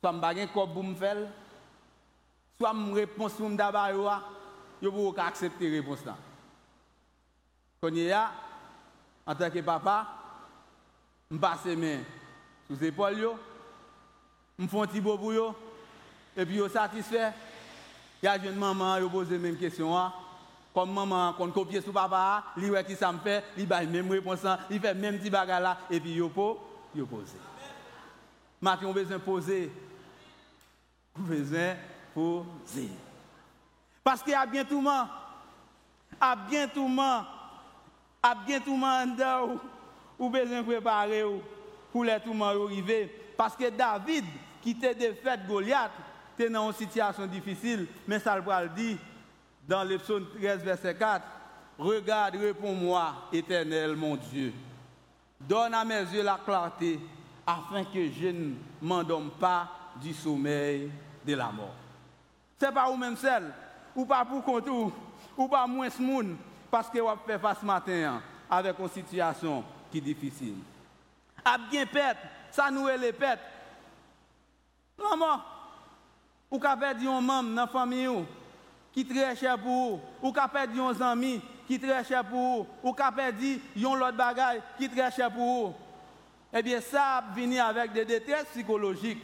Swa 0.00 0.14
m 0.16 0.20
bagen 0.22 0.48
kop 0.48 0.70
pou 0.72 0.80
m 0.80 0.94
fel, 0.96 1.26
swa 2.56 2.70
m 2.72 2.86
repons 2.96 3.34
pou 3.36 3.50
m 3.52 3.56
daba 3.58 3.82
yo 3.92 4.06
a, 4.08 4.14
yo 4.80 4.88
pou 4.94 5.10
wak 5.10 5.26
aksepte 5.26 5.68
repons 5.74 6.06
nan. 6.06 6.16
Konye 7.84 8.06
ya, 8.08 8.22
an 9.28 9.36
tanke 9.36 9.60
papa, 9.64 9.98
m 11.28 11.36
pase 11.42 11.76
men 11.76 12.00
sou 12.64 12.78
zepol 12.80 13.20
yo, 13.20 13.34
m 14.56 14.70
fon 14.72 14.88
ti 14.88 15.04
bo 15.04 15.18
pou 15.20 15.36
yo, 15.36 15.50
epi 16.32 16.56
yo 16.62 16.70
satisfe, 16.72 17.28
ya 18.24 18.38
jen 18.40 18.56
maman 18.56 19.02
yo 19.04 19.12
pose 19.12 19.36
menm 19.36 19.60
kesyon 19.60 19.92
a, 20.00 20.06
kon 20.72 20.88
maman 20.96 21.36
kon 21.36 21.52
kopye 21.52 21.84
sou 21.84 21.92
papa 21.92 22.22
a, 22.38 22.40
li 22.56 22.72
wè 22.72 22.86
ki 22.88 22.96
sa 22.96 23.12
m 23.12 23.20
fe, 23.20 23.42
li 23.60 23.68
bay 23.68 23.84
menm 23.84 24.16
reponsan, 24.16 24.64
li 24.72 24.80
fe 24.80 24.96
menm 24.96 25.20
ti 25.20 25.28
baga 25.28 25.60
la, 25.60 25.76
epi 25.92 26.16
yo 26.22 26.32
po, 26.32 26.54
yo 26.96 27.04
pose. 27.04 27.36
Mak 28.64 28.88
yon 28.88 28.96
bezon 28.96 29.20
pose, 29.28 29.66
besoin 31.20 31.74
poser. 32.14 32.90
Parce 34.02 34.22
qu'il 34.22 34.32
y 34.32 34.36
a 34.36 34.46
bien 34.46 34.64
tout 34.64 34.80
monde. 34.80 35.06
a 36.20 36.36
bien 36.36 36.68
tout 36.68 36.88
monde, 36.88 37.24
a 38.22 38.34
bien 38.34 38.60
tout 38.60 38.76
monde 38.76 39.22
ou, 40.18 40.28
besoin 40.28 40.62
préparer 40.62 41.24
pour 41.92 42.04
les 42.04 42.20
tout 42.20 42.34
monde. 42.34 42.70
Parce 43.36 43.56
que 43.56 43.70
David, 43.70 44.24
qui 44.60 44.72
était 44.72 44.94
défait 44.94 45.38
Goliath, 45.48 45.92
était 46.38 46.50
dans 46.50 46.68
une 46.68 46.76
situation 46.76 47.26
difficile, 47.26 47.86
mais 48.06 48.18
ça 48.18 48.36
le 48.36 48.68
dit 48.68 48.98
dans 49.66 49.84
le 49.84 49.98
psaume 49.98 50.26
13, 50.38 50.62
verset 50.62 50.94
4. 50.94 51.24
Regarde, 51.78 52.36
réponds-moi, 52.36 53.14
éternel 53.32 53.96
mon 53.96 54.16
Dieu. 54.16 54.52
Donne 55.40 55.72
à 55.72 55.84
mes 55.84 56.02
yeux 56.02 56.22
la 56.22 56.38
clarté, 56.44 57.00
afin 57.46 57.84
que 57.84 58.10
je 58.10 58.28
ne 58.28 58.54
m'endorme 58.82 59.30
pas 59.30 59.68
du 60.02 60.12
sommeil 60.12 60.90
de 61.26 61.34
la 61.34 61.50
mort. 61.50 61.74
C'est 62.58 62.72
pas 62.72 62.88
vous-même 62.90 63.16
seul, 63.16 63.52
ou 63.94 64.04
pas 64.04 64.24
pour 64.24 64.44
compte 64.44 64.68
ou, 64.68 65.48
pas 65.48 65.66
moins 65.66 65.88
de 65.88 66.02
monde, 66.02 66.36
parce 66.70 66.88
que 66.90 66.98
vous 66.98 67.08
fait 67.26 67.38
face 67.38 67.62
matin 67.62 68.14
hein, 68.14 68.22
avec 68.50 68.78
une 68.78 68.88
situation 68.88 69.64
qui 69.90 69.98
est 69.98 70.02
difficile. 70.02 70.56
A 71.44 71.56
bien 71.58 71.86
pète, 71.86 72.18
ça 72.50 72.70
nous 72.70 72.88
est 72.88 72.98
les 72.98 73.12
pètes. 73.12 73.40
Maman, 74.98 75.40
ou 76.50 76.58
qu'a 76.58 76.76
perdu 76.76 77.08
un 77.08 77.20
membre 77.20 77.50
dans 77.50 77.62
la 77.62 77.66
famille 77.66 78.24
qui 78.92 79.00
est 79.00 79.08
très 79.08 79.36
cher 79.36 79.58
pour 79.58 79.70
vous, 79.70 80.00
ou 80.22 80.32
qu'a 80.32 80.48
perdu 80.48 80.80
un 80.80 81.00
ami 81.00 81.40
qui 81.66 81.76
est 81.76 81.78
très 81.78 82.04
cher 82.04 82.24
pour 82.24 82.38
vous, 82.38 82.66
ou 82.82 82.92
qu'a 82.92 83.10
perdu 83.10 83.60
un 83.78 83.84
autre 83.84 84.12
bagage 84.12 84.60
qui 84.76 84.84
est 84.84 84.88
très 84.88 85.10
cher 85.10 85.30
pour 85.30 85.68
vous? 85.68 85.74
Eh 86.52 86.62
bien, 86.62 86.80
ça 86.80 87.22
vient 87.34 87.66
avec 87.66 87.92
des 87.92 88.04
détresse 88.04 88.46
psychologiques. 88.46 89.22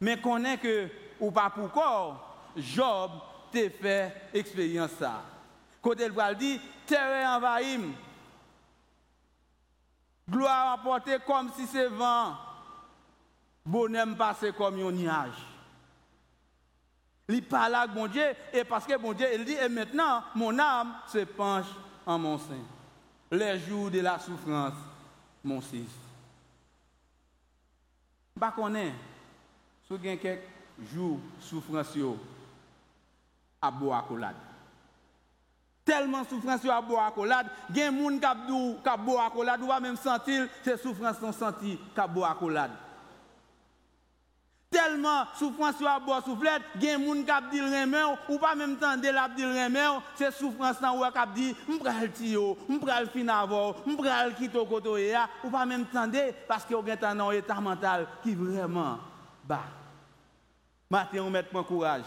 Mais 0.00 0.12
est 0.12 0.58
que, 0.58 0.88
ou 1.24 1.30
pas 1.30 1.50
pour 1.50 1.70
corps, 1.70 2.36
Job 2.56 3.10
t'a 3.52 3.70
fait 3.70 4.30
expérience 4.32 4.92
ça. 4.92 5.22
Côté 5.80 6.08
le 6.08 6.34
dit, 6.34 6.60
terre 6.86 7.28
envahit. 7.28 7.80
Gloire 10.28 10.72
apportée 10.72 11.18
comme 11.26 11.50
si 11.54 11.66
c'est 11.66 11.88
vent. 11.88 12.34
Bonheur 13.64 14.06
passé 14.16 14.52
comme 14.52 14.78
un 14.78 14.92
nuage. 14.92 15.42
Il 17.28 17.42
parle 17.42 17.74
avec 17.74 17.94
mon 17.94 18.06
Dieu, 18.06 18.34
et 18.52 18.64
parce 18.64 18.84
que 18.84 18.98
mon 18.98 19.14
Dieu, 19.14 19.26
il 19.34 19.44
dit, 19.44 19.54
et 19.54 19.68
maintenant, 19.68 20.22
mon 20.34 20.58
âme 20.58 20.94
se 21.06 21.24
penche 21.24 21.66
en 22.04 22.18
mon 22.18 22.38
sein. 22.38 22.62
Les 23.30 23.58
jours 23.60 23.90
de 23.90 24.00
la 24.00 24.18
souffrance, 24.18 24.74
mon 25.42 25.60
fils. 25.60 25.88
Je 28.36 28.40
ne 28.40 28.50
sais 28.50 28.52
pas 28.52 28.54
si 29.88 29.90
vous 29.90 29.98
jou 30.92 31.18
soufrans 31.44 31.94
yo 31.96 32.14
ap 33.62 33.78
bo 33.80 33.92
akolad. 33.96 34.36
Telman 35.84 36.24
soufrans 36.24 36.64
yo 36.64 36.72
ap 36.72 36.86
bo 36.88 36.96
akolad, 37.00 37.50
gen 37.72 37.92
moun 37.92 38.16
kap 38.20 38.46
dou 38.48 38.78
kap 38.84 39.02
bo 39.04 39.18
akolad, 39.20 39.60
ou 39.60 39.72
a 39.72 39.80
menm 39.84 39.98
sentil 40.00 40.48
se 40.64 40.78
soufrans 40.80 41.20
son 41.20 41.36
senti 41.36 41.76
kap 41.96 42.12
bo 42.14 42.24
akolad. 42.24 42.72
Telman 44.74 45.28
soufrans 45.38 45.78
yo 45.78 45.90
ap 45.92 46.06
bo 46.06 46.16
souflet, 46.24 46.64
gen 46.80 47.04
moun 47.04 47.20
kap 47.28 47.50
dil 47.52 47.68
remen, 47.68 48.16
ou 48.26 48.40
pa 48.42 48.54
menm 48.58 48.78
tan 48.80 49.00
del 49.00 49.20
ap 49.20 49.36
dil 49.36 49.52
remen, 49.54 50.00
se 50.18 50.32
soufrans 50.40 50.80
nan 50.82 50.98
wak 51.04 51.20
ap 51.20 51.36
di, 51.36 51.52
mpral 51.68 52.08
tiyo, 52.16 52.56
mpral 52.66 53.12
finavor, 53.12 53.84
mpral 53.84 54.32
kito 54.40 54.64
koto 54.66 54.96
e 54.98 55.12
ya, 55.12 55.28
ou 55.44 55.52
pa 55.52 55.68
menm 55.68 55.84
tan 55.92 56.10
de, 56.10 56.30
paske 56.48 56.72
yo 56.72 56.82
gen 56.88 56.98
tan 57.04 57.20
nan 57.20 57.36
etat 57.36 57.60
mental 57.62 58.08
ki 58.24 58.34
vreman 58.40 59.04
ba. 59.44 59.83
Matin 60.90 61.22
on 61.22 61.30
met 61.30 61.44
courage 61.66 62.04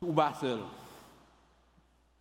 ou 0.00 0.12
pas 0.12 0.34
seul. 0.40 0.60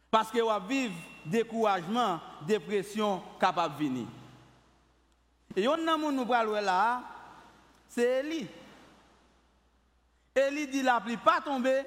Parce 0.10 0.30
que 0.30 0.40
vous 0.40 0.68
vivre 0.68 0.94
découragement, 1.26 2.20
dépression 2.46 3.22
capable 3.40 3.76
de 3.78 3.84
venir. 3.84 4.08
Et 5.56 5.68
on 5.68 5.74
a 5.74 5.98
nous 5.98 6.26
parlons 6.26 6.54
là, 6.54 7.02
c'est 7.88 8.20
Eli. 8.20 8.48
Eli 10.36 10.68
dit 10.68 10.82
la 10.82 11.00
pluie 11.02 11.18
pas 11.18 11.42
tomber, 11.42 11.84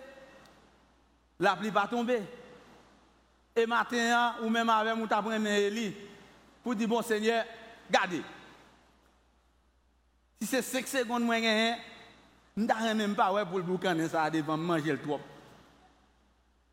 la 1.39 1.57
pluie 1.57 1.71
pas 1.71 1.87
tomber. 1.87 2.23
Et 3.57 3.67
matin, 3.67 4.35
ou 4.43 4.51
même 4.51 4.69
avec 4.69 4.97
mon 4.97 5.07
Eli, 5.47 5.95
pour 6.63 6.75
dire 6.75 6.89
bon 6.89 7.03
Seigneur, 7.03 7.45
gardez. 7.91 8.23
Si 10.41 10.47
c'est 10.47 10.63
5 10.63 10.87
secondes 10.87 11.23
moins, 11.23 11.41
je 12.57 12.63
ne 12.63 12.95
même 12.95 13.15
pas 13.15 13.45
pour 13.45 13.59
le 13.59 13.65
boucan 13.65 13.97
ça 14.09 14.31
devant 14.31 14.57
manger 14.57 14.93
le 14.93 15.01
trop. 15.01 15.21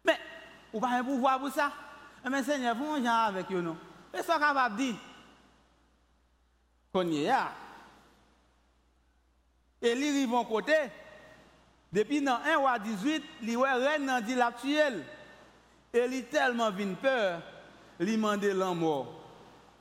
Mais, 0.06 0.20
vous 0.72 0.80
n'avez 0.80 0.94
pas 0.94 1.00
un 1.00 1.04
pouvoir 1.04 1.40
pour 1.40 1.50
ça? 1.50 1.72
Mais 2.30 2.44
Seigneur, 2.44 2.76
vous 2.76 2.86
mangez 2.86 3.08
avec 3.08 3.52
eux, 3.52 3.62
non? 3.62 3.78
Mais 4.14 4.22
ça 4.22 4.38
capable 4.38 4.76
de 4.78 4.82
dire. 4.84 4.96
Qu'on 6.94 7.08
y 7.08 7.24
est 7.24 7.28
là. 7.28 7.52
Et 9.82 9.96
lui 9.96 10.10
arrive 10.10 10.34
en 10.34 10.46
côté. 10.46 10.76
Depuis 11.92 12.22
dans 12.22 12.40
1 12.46 12.58
roi 12.58 12.80
18, 12.80 13.24
il 13.42 13.58
ouais 13.58 13.74
reine 13.74 14.22
dit 14.24 14.36
l'actuel. 14.36 15.04
Et 15.94 16.06
il 16.06 16.26
tellement 16.26 16.72
vin 16.72 16.94
peur, 16.94 17.42
il 18.00 18.06
demande 18.06 18.44
l'amour 18.44 19.08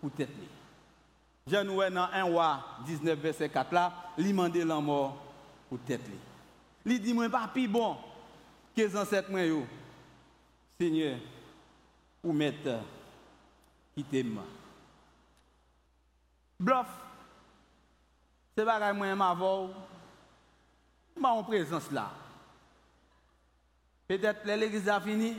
pour 0.01 0.11
tête. 0.11 0.29
Je 1.47 1.57
nous 1.59 1.79
dans 1.91 2.09
1 2.13 2.23
roi 2.25 2.65
19 2.87 3.19
verset 3.19 3.49
4 3.49 3.73
là, 3.73 3.93
il 4.19 4.29
demande 4.29 4.57
l'amour 4.57 5.17
ou 5.71 5.79
tête 5.79 6.07
li. 6.09 6.19
Li 6.85 7.01
dit 7.01 7.15
moi 7.15 7.29
pas 7.29 7.49
plus 7.49 7.69
bon 7.69 7.97
que 8.75 8.83
les 8.83 8.97
ancêtres 8.97 9.31
moi 9.31 9.43
yo. 9.43 9.67
Seigneur, 10.79 11.19
ou 12.25 12.33
mettre 12.33 12.81
quitte 13.95 14.27
moi. 14.27 14.45
Bluff. 16.59 16.87
C'est 18.57 18.65
pas 18.65 18.93
moi 18.93 19.15
m'avou. 19.15 19.71
Ma 21.19 21.31
en 21.31 21.45
présence 21.45 21.91
là. 21.91 22.11
Peut-être 24.09 24.45
l'église 24.45 24.89
a 24.89 25.01
fini. 25.01 25.37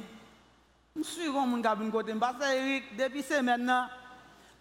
Je 0.95 1.03
suis 1.03 1.25
comme 1.25 1.55
un 1.55 1.61
cabine 1.61 1.91
côté, 1.91 2.13
je 2.13 2.45
Eric, 2.53 2.97
depuis 2.97 3.23
c'est 3.23 3.41
maintenant, 3.41 3.87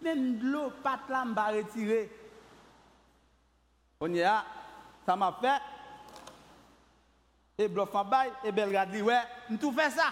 même 0.01 0.39
l'eau, 0.41 0.71
pas 0.81 0.99
là, 1.09 1.25
je 1.25 1.57
retiré. 1.57 2.09
On 3.99 4.13
y 4.13 4.21
a, 4.21 4.45
ça 5.05 5.15
m'a 5.15 5.35
fait 5.41 5.61
et 7.57 7.67
bluff 7.67 7.93
en 7.93 8.03
bail 8.03 8.31
et 8.43 8.51
Belgrade 8.51 8.91
dit 8.91 9.01
ouais, 9.01 9.21
tout 9.59 9.71
fait 9.71 9.91
ça. 9.91 10.11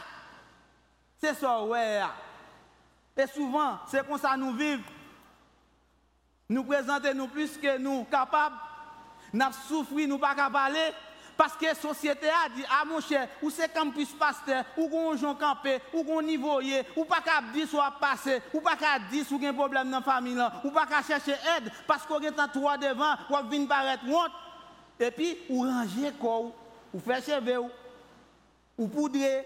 C'est 1.22 1.34
ça, 1.34 1.64
ouais. 1.64 2.02
Et 3.18 3.28
souvent, 3.28 3.80
c'est 3.88 4.08
comme 4.08 4.18
ça 4.18 4.38
nous 4.38 4.54
vivons. 4.54 4.84
Nous 6.48 6.64
présentons 6.64 7.14
nous 7.14 7.28
plus 7.28 7.58
que 7.58 7.78
nous 7.78 8.06
capables. 8.06 8.56
Nous 9.34 9.46
souffrons, 9.68 10.08
nous 10.08 10.18
pas 10.18 10.36
capables. 10.36 10.78
Parce 11.36 11.54
que 11.54 11.66
la 11.66 11.76
société 11.76 12.28
a 12.28 12.50
dit, 12.50 12.66
ah 12.70 12.84
mon 12.86 13.00
cher, 13.00 13.30
ou 13.42 13.50
c'est 13.50 13.74
campus 13.74 14.12
pasteur, 14.12 14.66
ou 14.76 14.90
qu'on 14.90 15.16
gens 15.16 15.36
campé, 15.36 15.80
ou 15.94 16.04
qu'on 16.04 16.22
niveau, 16.22 16.60
ou 16.98 17.06
pas 17.06 17.22
qu'à 17.22 17.42
dire 17.54 17.66
soit 17.66 17.94
passé, 18.00 18.42
ou 18.54 18.60
pas 18.60 18.76
qu'à 18.76 19.00
dire 19.00 19.26
ou 19.32 19.40
un 19.46 19.54
problème 19.54 19.90
dans 19.90 20.00
la 20.00 20.04
famille, 20.04 20.38
ou 20.66 20.72
pas 20.72 20.86
qu'à 20.86 21.02
chercher 21.02 21.38
aide, 21.58 21.72
parce 21.88 22.06
qu'on 22.06 22.20
est 22.20 22.38
en 22.38 22.48
trois 22.50 22.78
devant, 22.78 23.14
ou 23.30 23.48
venir 23.48 23.70
paraître 23.70 24.04
honte. 24.06 24.32
Et 25.00 25.12
puis, 25.12 25.38
ou 25.50 25.62
ranger 25.62 26.12
corps, 26.20 26.52
ou 26.94 27.00
faire 27.00 27.24
cheveux, 27.24 27.62
ou 28.78 28.88
poudrer, 28.88 29.46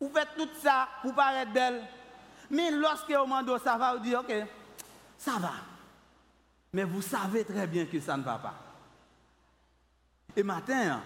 vous 0.00 0.10
faites 0.12 0.34
tout 0.36 0.48
ça 0.60 0.88
pour 1.02 1.14
paraître 1.14 1.52
belle. 1.52 1.82
Mais 2.50 2.70
lorsque 2.70 3.10
vous 3.10 3.24
demandez 3.24 3.56
ça 3.62 3.76
va, 3.76 3.94
vous 3.94 4.02
dites, 4.02 4.14
ok, 4.14 4.32
ça 5.16 5.32
va. 5.38 5.52
Mais 6.72 6.84
vous 6.84 7.02
savez 7.02 7.44
très 7.44 7.66
bien 7.66 7.86
que 7.86 8.00
ça 8.00 8.16
ne 8.16 8.22
va 8.22 8.38
pas. 8.38 8.54
Et 10.34 10.42
matin, 10.42 11.00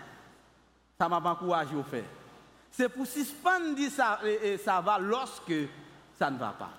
ça 0.99 1.09
m'a 1.09 1.19
encouragé 1.19 1.75
au 1.75 1.83
faire. 1.83 2.05
C'est 2.71 2.89
pour 2.89 3.07
suspendre 3.07 3.77
ça, 3.91 4.21
et, 4.25 4.59
ça 4.59 4.81
va 4.81 4.99
lorsque 4.99 5.55
ça 6.19 6.31
ne 6.31 6.39
va 6.39 6.51
pas. 6.51 6.71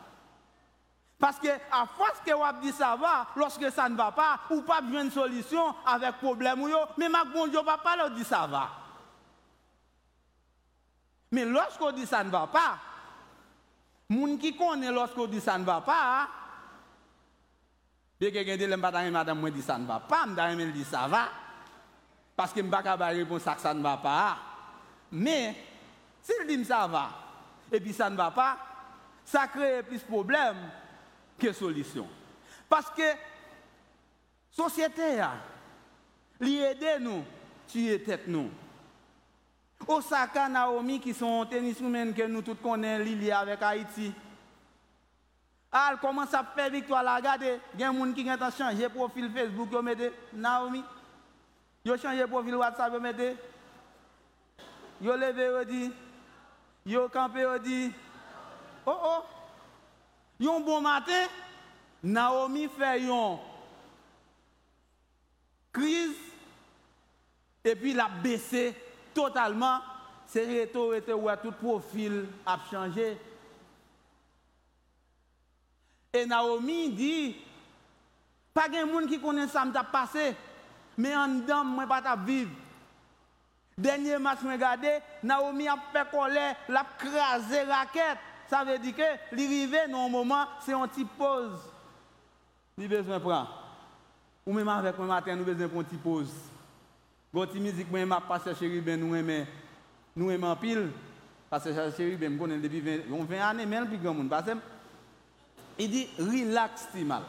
Paske 1.17 1.49
a 1.73 1.81
fos 1.89 2.19
ke 2.21 2.35
wap 2.37 2.59
di 2.61 2.69
sa 2.77 2.91
va, 2.99 3.23
loske 3.41 3.71
sa 3.73 3.87
ne 3.89 3.97
va 3.97 4.11
pa, 4.13 4.27
ou 4.53 4.61
pa 4.65 4.77
bjwen 4.85 5.09
solisyon 5.09 5.87
avek 5.89 6.19
problem 6.21 6.61
ou 6.61 6.69
yo, 6.69 6.83
men 7.01 7.09
mak 7.13 7.31
bon 7.33 7.49
diyo 7.49 7.63
pa 7.65 7.79
pa 7.81 7.95
lo 7.97 8.11
di 8.13 8.25
sa 8.27 8.43
va. 8.45 8.67
Men 11.33 11.55
loske 11.55 11.81
ou 11.81 11.95
di 11.97 12.05
sa 12.05 12.21
ne 12.21 12.29
va 12.29 12.45
pa, 12.53 12.67
moun 14.13 14.37
ki 14.37 14.53
konen 14.59 14.93
loske 14.93 15.25
ou 15.25 15.31
di 15.31 15.41
sa 15.41 15.57
ne 15.57 15.65
va 15.65 15.79
pa, 15.81 15.99
beke 18.21 18.45
gen 18.45 18.61
de 18.61 18.69
lem 18.69 18.85
patan 18.85 19.09
yon 19.09 19.17
madame 19.17 19.41
mwen 19.41 19.57
di 19.57 19.65
sa 19.65 19.81
ne 19.81 19.89
va 19.89 19.97
pa, 20.05 20.21
mda 20.29 20.51
yon 20.53 20.61
men 20.61 20.73
di 20.77 20.85
sa 20.85 21.07
va, 21.09 21.25
paske 22.37 22.61
m 22.61 22.69
baka 22.69 22.93
bay 22.93 23.23
repon 23.23 23.41
sak 23.41 23.57
sa 23.65 23.73
ne 23.73 23.81
va 23.81 23.97
pa. 23.97 24.17
Men, 25.09 25.57
si 26.21 26.37
l 26.37 26.45
di 26.45 26.61
m 26.61 26.65
sa 26.67 26.85
va, 26.85 27.07
epi 27.73 27.89
sa 27.89 28.13
ne 28.13 28.21
va 28.21 28.29
pa, 28.29 28.51
sa 29.25 29.49
kreye 29.49 29.81
plis 29.81 30.05
problem, 30.05 30.61
que 31.39 31.47
de 31.47 31.51
solutions. 31.53 32.07
Parce 32.69 32.89
que 32.89 33.03
société 34.51 35.19
a 35.19 35.33
aide 36.41 37.01
nous, 37.01 37.23
tuer 37.67 38.01
tête 38.01 38.27
nous. 38.27 38.49
Osaka 39.87 40.49
Naomi, 40.49 40.99
qui 40.99 41.13
sont 41.13 41.45
tenniswomen 41.45 42.13
que 42.13 42.23
nous 42.23 42.41
tous 42.41 42.55
connaissons, 42.55 43.03
liés 43.03 43.31
avec 43.31 43.61
Haïti. 43.61 44.13
Al 45.71 45.99
commence 45.99 46.33
à 46.33 46.43
faire 46.43 46.71
victoire 46.71 47.03
la 47.03 47.17
regarder, 47.17 47.59
il 47.73 47.79
y 47.79 47.83
a 47.83 47.91
des 47.91 47.97
gens 47.97 48.13
qui 48.13 48.29
ont 48.29 48.51
changé 48.57 48.89
profil 48.89 49.31
Facebook, 49.31 49.69
Naomi. 50.33 50.83
Ils 51.85 51.91
ont 51.91 51.97
changé 51.97 52.25
profil 52.25 52.55
WhatsApp, 52.55 52.91
ils 52.95 52.99
mettent. 52.99 53.37
Ils 55.01 55.09
ont 55.09 55.15
levé, 55.15 55.49
ils 55.61 55.67
dit. 55.67 55.93
Ils 56.85 56.97
ont 56.97 57.09
campé, 57.09 57.45
ils 57.55 57.61
dit. 57.61 57.91
Oh 58.85 58.97
oh. 59.03 59.23
Ont 60.41 60.59
bon 60.59 60.81
matin, 60.81 61.27
Naomi 62.03 62.67
fait 62.67 62.99
une 62.99 63.37
crise 65.73 66.15
et 67.63 67.75
puis 67.75 67.93
la 67.93 68.07
baissé 68.07 68.75
totalement. 69.13 69.79
C'est 70.27 70.45
retour 70.45 70.93
où 71.23 71.29
tout 71.41 71.51
profil 71.51 72.27
a 72.45 72.59
changé. 72.69 73.17
Et 76.13 76.25
Naomi 76.25 76.89
dit, 76.91 77.35
pas 78.53 78.69
de 78.69 78.83
monde 78.83 79.07
qui 79.07 79.19
connaît 79.19 79.47
ça 79.47 79.65
m'a 79.65 79.83
passé, 79.83 80.35
mais 80.97 81.15
en 81.15 81.27
dedans, 81.27 81.63
moi 81.63 81.85
pas 81.87 82.15
vivre. 82.15 82.51
Dernier 83.77 84.17
match, 84.17 84.39
je 84.43 84.47
regardé, 84.47 84.97
Naomi 85.21 85.67
a 85.67 85.77
fait 85.91 86.07
l'a 86.69 86.85
crasé 86.97 87.61
raquette. 87.63 88.17
Ça 88.49 88.63
veut 88.63 88.77
dire 88.79 88.95
que 88.95 89.35
l'arrivée, 89.35 89.87
dans 89.89 90.05
un 90.05 90.09
moment, 90.09 90.45
c'est 90.65 90.73
une 90.73 90.87
petite 90.87 91.09
pause. 91.09 91.59
Il 92.77 92.87
besoin 92.87 93.17
de 93.17 93.23
prendre. 93.23 93.63
Ou 94.45 94.53
même 94.53 94.67
avec 94.69 94.97
moi 94.97 95.07
matin, 95.07 95.35
nous 95.35 95.43
besoin 95.43 95.63
de 95.63 95.67
prendre 95.67 95.81
une 95.81 95.85
petite 95.87 96.03
pause. 96.03 96.33
Petite 97.33 97.61
musique, 97.61 97.91
moi, 97.91 97.99
je 98.01 98.27
pas 98.27 98.55
chérie, 98.55 98.81
ben 98.81 98.99
nous 98.99 99.15
aimons, 99.15 99.45
nous 100.15 100.31
aimons 100.31 100.55
pile. 100.55 100.89
Parce 101.49 101.65
que 101.65 101.73
chérie, 101.95 102.15
ben, 102.15 102.33
je 102.33 102.37
connais 102.37 102.57
depuis 102.57 102.81
20, 102.81 103.25
20 103.25 103.49
années, 103.49 103.65
mais 103.65 103.85
plus 103.85 103.97
grand 103.97 104.13
monde. 104.13 104.29
Parce 104.29 104.45
que, 104.45 104.57
il 105.79 105.89
dit, 105.89 106.07
relax, 106.17 106.87
mal. 107.05 107.23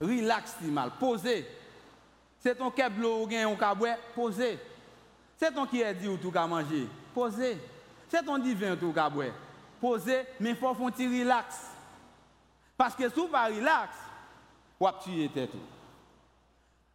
Relax, 0.00 0.56
mal. 0.62 0.90
Posez. 0.98 1.46
C'est 2.40 2.56
ton 2.56 2.70
keblo 2.70 3.22
ou 3.22 3.26
gain 3.26 3.48
ou 3.48 3.56
kaboué, 3.56 3.92
posez. 4.14 4.58
C'est 5.36 5.52
ton 5.52 5.66
qui 5.66 5.80
est 5.80 5.94
dit 5.94 6.08
ou 6.08 6.16
tout 6.16 6.30
qu'à 6.30 6.46
manger, 6.46 6.88
posez. 7.14 7.58
C'est 8.08 8.24
ton 8.24 8.38
divin 8.38 8.72
ou 8.72 8.76
tout 8.76 8.92
qu'à 8.92 9.08
boire, 9.08 9.30
posez, 9.82 10.22
mais 10.38 10.50
il 10.50 10.56
faut 10.56 10.72
faire 10.74 10.86
un 10.86 11.20
relax. 11.20 11.60
Parce 12.76 12.94
que 12.94 13.08
si 13.08 13.16
vous 13.16 13.26
pas 13.26 13.46
relax, 13.46 13.90
vous 14.78 14.88
tuer 15.04 15.28
tête. 15.28 15.50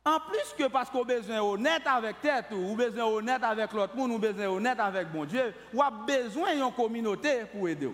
En 0.05 0.21
plus 0.21 0.55
que 0.57 0.69
parce 0.69 0.89
qu'on 0.89 1.03
besoin 1.03 1.41
honnête 1.41 1.85
avec 1.85 2.21
tête, 2.21 2.45
ou 2.53 2.75
besoin 2.75 3.03
honnête 3.03 3.43
avec 3.43 3.73
l'autre 3.73 3.93
monde, 3.93 4.11
ou 4.11 4.17
besoin 4.17 4.47
honnête 4.47 4.79
avec 4.79 5.11
bon 5.11 5.25
Dieu, 5.25 5.53
ou 5.73 5.83
a 5.83 5.91
besoin 5.91 6.55
d'une 6.55 6.71
communauté 6.71 7.43
pour 7.51 7.67
aider. 7.67 7.93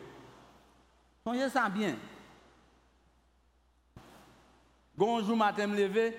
Songez 1.24 1.50
ça 1.50 1.68
bien. 1.70 1.96
Bonjour 4.96 5.36
matin 5.36 5.66
me 5.66 5.76
lever, 5.76 6.16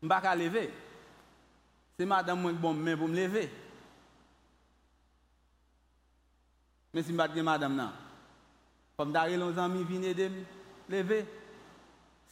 je 0.00 0.06
ne 0.06 0.08
pas 0.08 0.34
lever. 0.34 0.72
C'est 1.98 2.06
madame 2.06 2.48
qui 2.48 2.54
bon 2.54 2.74
pour 2.96 3.08
me 3.08 3.16
lever. 3.16 3.50
Men 6.92 7.04
si 7.04 7.14
mbat 7.16 7.32
gen 7.32 7.46
madam 7.48 7.76
nan, 7.76 7.92
kom 8.98 9.12
dare 9.14 9.38
lon 9.40 9.54
zanmi 9.56 9.84
vine 9.88 10.12
dem, 10.16 10.42
leve. 10.92 11.22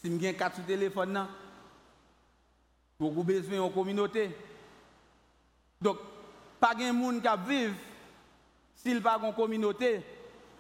Si 0.01 0.09
m 0.09 0.17
gen 0.21 0.37
kat 0.37 0.57
sou 0.57 0.65
telefon 0.69 1.13
nan, 1.13 1.29
mwen 3.01 3.13
kou 3.13 3.25
bezwen 3.29 3.61
yon 3.61 3.73
kominote. 3.75 4.31
Dok, 5.81 6.01
pa 6.61 6.73
gen 6.77 6.97
moun 6.97 7.21
kap 7.25 7.45
viv, 7.49 7.75
sil 8.81 9.03
pa 9.05 9.19
gen 9.21 9.37
kominote, 9.37 9.99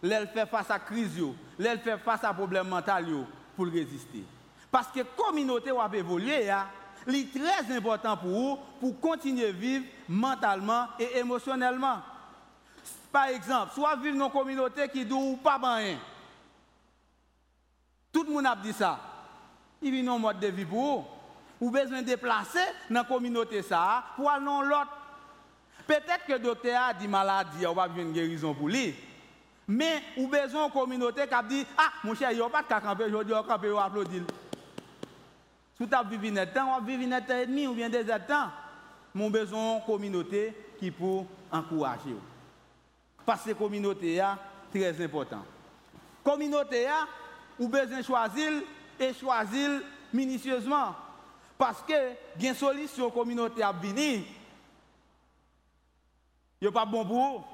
lèl 0.04 0.28
fè 0.32 0.44
fasa 0.48 0.76
kriz 0.80 1.16
yo, 1.20 1.32
lèl 1.60 1.80
fè 1.84 1.96
fasa 2.04 2.34
problem 2.36 2.68
mental 2.72 3.08
yo, 3.08 3.24
pou 3.56 3.68
l 3.68 3.72
rezisti. 3.72 4.24
Paske 4.72 5.04
kominote 5.16 5.72
wap 5.76 5.96
evolye 5.96 6.42
ya, 6.50 6.66
li 7.08 7.24
trez 7.32 7.72
important 7.72 8.20
pou 8.20 8.44
ou, 8.44 8.60
pou 8.80 8.96
kontinye 9.00 9.48
viv 9.56 9.88
mentalman 10.08 10.92
e 11.00 11.08
emosyonelman. 11.20 12.04
Par 13.12 13.26
exemple, 13.26 13.72
soit 13.74 13.96
vivre 13.96 14.18
dans 14.18 14.26
une 14.26 14.32
communauté 14.32 14.88
qui 14.88 15.04
ne 15.04 15.36
pas 15.36 15.58
rien. 15.76 15.98
Tout 18.12 18.24
le 18.24 18.32
monde 18.32 18.46
a 18.46 18.56
dit 18.56 18.72
ça. 18.72 18.98
Il 19.82 19.92
vit 19.92 20.06
un 20.06 20.18
mode 20.18 20.40
de 20.40 20.48
vie 20.48 20.64
pour 20.64 20.78
vous. 20.80 21.04
Vous 21.60 21.76
avez 21.76 21.84
besoin 21.84 22.02
de 22.02 22.06
déplacer 22.06 22.58
dans 22.88 23.00
la 23.00 23.04
communauté 23.04 23.62
ça 23.62 24.04
pour 24.16 24.30
aller 24.30 24.44
dans 24.44 24.62
l'autre. 24.62 24.96
Peut-être 25.86 26.24
que 26.26 26.32
le 26.32 26.38
docteur 26.38 26.80
a 26.82 26.94
dit 26.94 27.08
maladie, 27.08 27.66
on 27.66 27.74
va 27.74 27.88
une 27.96 28.12
guérison 28.12 28.54
pour 28.54 28.68
lui. 28.68 28.94
Mais 29.66 30.02
vous 30.16 30.32
avez 30.32 30.42
besoin 30.44 30.64
d'une 30.64 30.72
communauté 30.72 31.26
qui 31.26 31.34
a 31.34 31.42
dit 31.42 31.66
Ah, 31.76 31.90
mon 32.04 32.14
cher, 32.14 32.30
il 32.30 32.38
n'y 32.38 32.42
a 32.42 32.48
pas 32.48 32.62
de 32.62 32.68
camper 32.68 33.04
aujourd'hui, 33.04 33.34
on 33.34 33.42
va 33.42 33.54
camper, 33.54 33.70
on 33.70 33.76
va 33.76 33.84
applaudir. 33.84 34.22
Si 35.76 35.84
vous 35.84 35.94
avez 35.94 36.16
vécu 36.16 36.38
un 36.38 36.46
temps, 36.46 36.80
vous 36.80 36.86
vivre 36.86 37.12
un 37.12 37.20
temps 37.20 37.38
et 37.38 37.46
demi 37.46 37.66
ou 37.66 37.74
bien 37.74 37.88
des 37.88 38.04
temps. 38.04 38.50
Mon 39.14 39.30
besoin 39.30 39.76
d'une 39.76 39.84
communauté 39.84 40.54
qui 40.78 40.90
peut 40.90 41.24
encourager. 41.52 42.16
Parce 43.30 43.42
que 43.42 43.50
la 43.50 43.54
communauté 43.54 44.20
très 44.72 45.04
important. 45.04 45.44
La 46.26 46.32
communauté, 46.32 46.88
avez 46.88 47.68
besoin 47.68 48.02
choisir 48.02 48.50
et 48.98 49.14
choisir 49.14 49.82
minutieusement. 50.12 50.96
Parce 51.56 51.80
que 51.82 51.92
il 52.40 52.44
y 52.44 52.48
a 52.48 53.10
communauté 53.14 53.62
à 53.62 53.70
venir. 53.70 54.24
Il 56.60 56.66
n'est 56.66 56.72
pas 56.72 56.84
bon 56.84 57.04
pour 57.04 57.44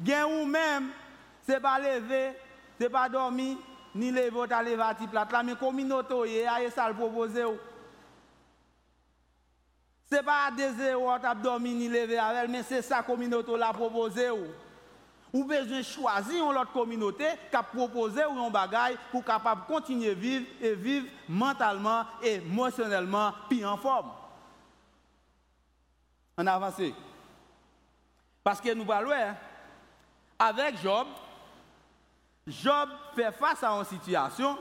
vous. 0.00 0.16
Ou 0.40 0.46
même, 0.46 0.88
ce 1.46 1.52
n'est 1.52 1.60
pas 1.60 1.78
lever, 1.78 2.32
ce 2.76 2.82
n'est 2.82 2.90
pas 2.90 3.08
dormir, 3.08 3.58
ni 3.94 4.10
lever 4.10 4.30
votre 4.30 4.60
lever 4.64 4.82
à 4.82 4.94
plat 4.94 5.28
là, 5.30 5.42
mais 5.44 5.54
communauté, 5.54 6.44
ça 6.74 6.88
le 6.88 6.94
proposer. 6.96 7.44
Ce 10.10 10.16
n'est 10.16 10.24
pas 10.24 10.50
désir 10.50 11.00
ou 11.00 11.08
dormir 11.40 11.72
ni 11.72 11.86
lever 11.86 12.18
avec 12.18 12.50
mais 12.50 12.64
c'est 12.64 12.82
ça 12.82 13.04
communauté 13.04 13.56
la 13.56 13.72
proposer. 13.72 14.28
Ou 15.32 15.44
besoin 15.44 15.82
choisir 15.82 16.50
une 16.50 16.58
autre 16.58 16.72
communauté 16.72 17.24
qui 17.48 17.56
a 17.56 17.62
proposé 17.62 18.22
ou 18.26 18.38
un 18.38 18.50
bagage 18.50 18.96
pour 19.10 19.24
capable 19.24 19.62
continuer 19.66 20.10
à 20.10 20.14
vivre 20.14 20.44
et 20.60 20.74
vivre 20.74 21.06
mentalement 21.26 22.04
et 22.22 22.34
émotionnellement 22.34 23.32
puis 23.48 23.64
en 23.64 23.78
forme. 23.78 24.10
On 26.36 26.46
avance. 26.46 26.74
Parce 28.44 28.60
que 28.60 28.74
nous 28.74 28.84
parlons 28.84 29.12
hein, 29.12 29.34
avec 30.38 30.82
Job, 30.82 31.06
Job 32.46 32.88
fait 33.14 33.32
face 33.32 33.62
à 33.62 33.70
une 33.70 33.84
situation, 33.84 34.58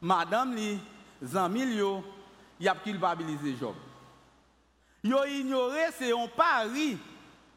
madame 0.00 0.54
li, 0.54 0.78
zanmil 1.24 1.74
yo, 1.74 2.04
y 2.60 2.68
a 2.68 2.74
culpabilisé 2.74 3.56
Job. 3.58 3.76
Yo 5.02 5.24
ignoré 5.24 5.86
c'est 5.96 6.12
un 6.12 6.26
pari 6.28 6.98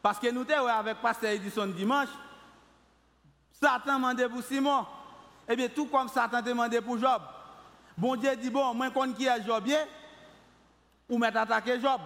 parce 0.00 0.18
que 0.18 0.30
nous 0.30 0.46
sommes 0.48 0.68
avec 0.68 1.02
pasteur 1.02 1.32
Edison 1.32 1.66
dimanche 1.66 2.08
Satan 3.60 3.96
demandé 3.96 4.28
pour 4.28 4.42
Simon. 4.42 4.86
Eh 5.48 5.54
bien, 5.54 5.68
tout 5.68 5.86
comme 5.86 6.08
Satan 6.08 6.40
demandé 6.40 6.80
pour 6.80 6.98
Job. 6.98 7.20
Bon 7.96 8.16
Dieu 8.16 8.34
dit, 8.36 8.50
bon, 8.50 8.72
moi, 8.74 8.88
je 8.88 9.12
qui 9.12 9.26
est 9.26 9.44
Job, 9.44 9.64
ou 11.08 11.18
mettre 11.18 11.38
attaquer 11.38 11.78
Job. 11.80 12.00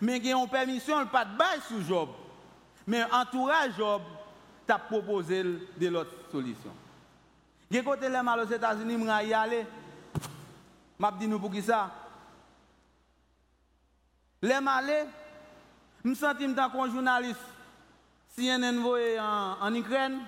Mais 0.00 0.18
il 0.18 0.26
y 0.26 0.32
a 0.32 0.36
une 0.36 0.48
permission, 0.48 1.06
pas 1.06 1.24
de 1.24 1.36
bail 1.36 1.60
sur 1.66 1.80
Job. 1.82 2.08
Mais 2.86 3.04
entourage 3.10 3.72
Job, 3.76 4.02
t'a 4.66 4.78
proposé 4.78 5.42
de 5.42 5.88
l'autre 5.88 6.12
solution. 6.30 6.72
Il 7.70 7.82
côté 7.84 8.08
les 8.08 8.22
mal 8.22 8.40
aux 8.40 8.50
États-Unis, 8.50 8.96
je 8.98 9.26
y 9.28 9.32
aller. 9.32 9.66
Je 11.00 11.18
dis 11.18 11.28
nous 11.28 11.38
pour 11.38 11.50
qui 11.52 11.62
ça? 11.62 11.90
Les 14.42 14.60
malais, 14.60 15.06
je 16.04 16.10
me 16.10 16.14
sens 16.14 16.34
comme 16.36 16.80
un 16.80 16.90
journaliste 16.90 17.40
CNN 18.36 18.78
en, 19.18 19.56
en 19.60 19.74
Ukraine. 19.74 20.20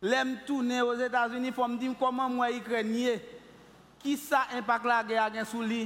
Lem 0.00 0.38
toune 0.48 0.80
os 0.80 1.00
Etats-Unis 1.04 1.52
fòm 1.52 1.76
dim 1.80 1.94
koman 1.94 2.32
mwen 2.32 2.54
yi 2.54 2.60
krenye. 2.64 3.18
Ki 4.00 4.16
sa 4.16 4.46
impak 4.56 4.86
la 4.88 5.02
ge 5.04 5.18
agen 5.20 5.44
sou 5.44 5.60
li? 5.60 5.84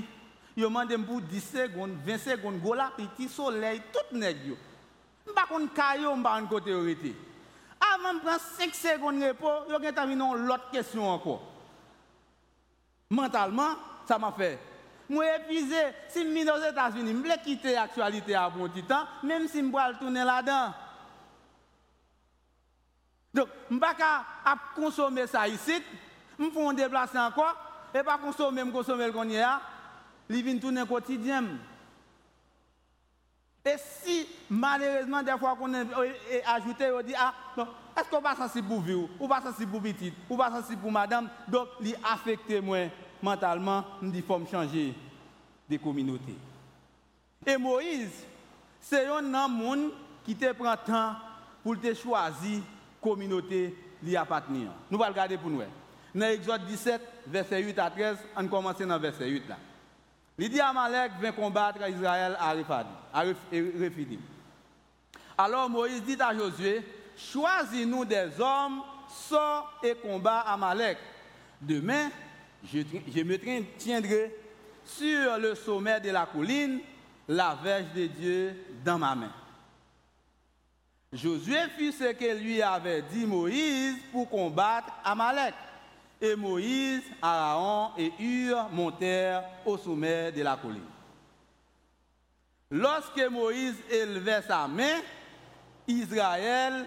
Yo 0.54 0.68
mandem 0.70 1.02
pou 1.02 1.18
10 1.18 1.48
segoun, 1.50 1.96
20 2.06 2.20
segoun, 2.22 2.60
go 2.62 2.76
la 2.78 2.92
piti, 2.94 3.26
soley, 3.28 3.80
tout 3.90 4.12
neg 4.14 4.44
yo. 4.52 4.58
Mpa 5.26 5.48
kon 5.48 5.66
kayo 5.74 6.12
mpa 6.14 6.36
an 6.38 6.46
kote 6.46 6.70
orite. 6.70 7.10
Avan 7.82 8.20
pran 8.22 8.38
5 8.38 8.78
segoun 8.78 9.18
repo, 9.24 9.50
yo 9.72 9.80
gen 9.82 9.96
taminon 9.96 10.46
lot 10.46 10.70
kesyon 10.70 11.10
anko. 11.16 11.40
Mentalman, 13.10 13.74
sa 14.06 14.20
ma 14.22 14.30
fe. 14.36 14.52
Mwen 15.10 15.40
epize, 15.40 15.82
si 16.14 16.22
mwen 16.28 16.54
os 16.54 16.62
Etats-Unis, 16.70 17.18
mble 17.18 17.40
kite 17.42 17.74
aktualite 17.82 18.38
a 18.38 18.46
bon 18.54 18.70
titan, 18.70 19.10
menm 19.26 19.50
si 19.50 19.62
mbwa 19.62 19.90
l 19.90 19.98
toune 19.98 20.22
la 20.22 20.38
dan. 20.46 20.83
Donc, 23.34 23.48
je 23.68 23.74
ne 23.74 23.80
vais 23.80 23.86
pas 23.86 24.56
consommer 24.76 25.26
ça 25.26 25.48
ici, 25.48 25.82
je 26.38 26.44
vais 26.44 26.50
me 26.50 26.74
déplacer 26.74 27.18
encore, 27.18 27.56
et 27.92 28.02
pas 28.02 28.16
consommer, 28.16 28.62
consommer 28.70 29.06
le 29.06 29.12
qu'on 29.12 29.28
y 29.28 29.38
a, 29.38 29.60
il 30.30 30.42
vient 30.42 30.56
tourner 30.58 30.86
quotidien. 30.86 31.44
Et 33.64 33.76
si 34.02 34.28
malheureusement, 34.48 35.22
des 35.22 35.36
fois 35.38 35.56
qu'on 35.56 35.74
est 35.74 36.44
ajouté, 36.46 36.92
on 36.92 37.02
dit, 37.02 37.14
ah, 37.18 37.34
non, 37.56 37.66
est-ce 37.96 38.08
qu'on 38.08 38.22
pas 38.22 38.36
sensible 38.36 38.68
pour 38.68 38.80
vous, 38.80 39.08
ou 39.18 39.26
pas 39.26 39.40
sensible 39.40 39.72
pour 39.72 39.82
petit, 39.82 40.12
ou 40.30 40.36
pas 40.36 40.50
sensible 40.50 40.80
pour 40.80 40.92
madame, 40.92 41.28
donc 41.48 41.68
il 41.80 41.96
affecte 42.04 42.62
moi 42.62 42.86
mentalement, 43.22 43.84
il 44.02 44.12
dit, 44.12 44.22
faut 44.22 44.38
me 44.38 44.46
changer 44.46 44.94
de 45.68 45.76
communauté. 45.78 46.36
Et 47.46 47.56
Moïse, 47.56 48.24
c'est 48.80 49.06
un 49.06 49.34
homme 49.34 49.90
qui 50.24 50.36
te 50.36 50.52
prend 50.52 50.76
temps 50.76 51.16
pour 51.62 51.80
te 51.80 51.94
choisir 51.94 52.60
communauté 53.04 53.76
qui 54.02 54.16
appartenir. 54.16 54.68
Nous 54.90 55.00
allons 55.02 55.12
regarder 55.12 55.36
pour 55.36 55.50
nous. 55.50 55.62
Dans 56.14 56.26
Exode 56.26 56.66
17, 56.66 57.00
verset 57.26 57.62
8 57.62 57.78
à 57.78 57.90
13, 57.90 58.16
on 58.36 58.48
commence 58.48 58.78
dans 58.78 58.98
verset 58.98 59.28
8 59.28 59.48
là. 59.48 59.56
Il 60.38 60.48
dit 60.48 60.60
Amalek 60.60 61.12
vient 61.20 61.32
combattre 61.32 61.88
Israël 61.88 62.36
à 62.40 62.52
Rephidim. 62.52 64.18
Alors 65.38 65.70
Moïse 65.70 66.02
dit 66.02 66.16
à 66.20 66.34
Josué, 66.34 66.82
choisis-nous 67.16 68.04
des 68.04 68.28
hommes, 68.40 68.82
sors 69.08 69.78
et 69.82 69.94
combat 69.94 70.40
Amalek. 70.40 70.98
Demain, 71.60 72.10
je, 72.64 72.80
je 73.14 73.22
me 73.22 73.38
tiendrai 73.78 74.34
sur 74.84 75.38
le 75.38 75.54
sommet 75.54 76.00
de 76.00 76.10
la 76.10 76.26
colline, 76.26 76.80
la 77.28 77.56
verge 77.62 77.92
de 77.94 78.06
Dieu 78.06 78.56
dans 78.84 78.98
ma 78.98 79.14
main. 79.14 79.32
Josué 81.14 81.68
fit 81.78 81.92
ce 81.92 82.12
que 82.12 82.34
lui 82.34 82.60
avait 82.60 83.02
dit 83.02 83.24
Moïse 83.24 83.96
pour 84.10 84.28
combattre 84.28 84.88
Amalek. 85.04 85.54
Et 86.20 86.34
Moïse, 86.34 87.02
Aaron 87.22 87.90
et 87.96 88.12
Hur 88.18 88.68
montèrent 88.72 89.44
au 89.64 89.76
sommet 89.76 90.32
de 90.32 90.42
la 90.42 90.56
colline. 90.56 90.82
Lorsque 92.70 93.20
Moïse 93.30 93.76
élevait 93.90 94.42
sa 94.42 94.66
main, 94.66 95.00
Israël 95.86 96.86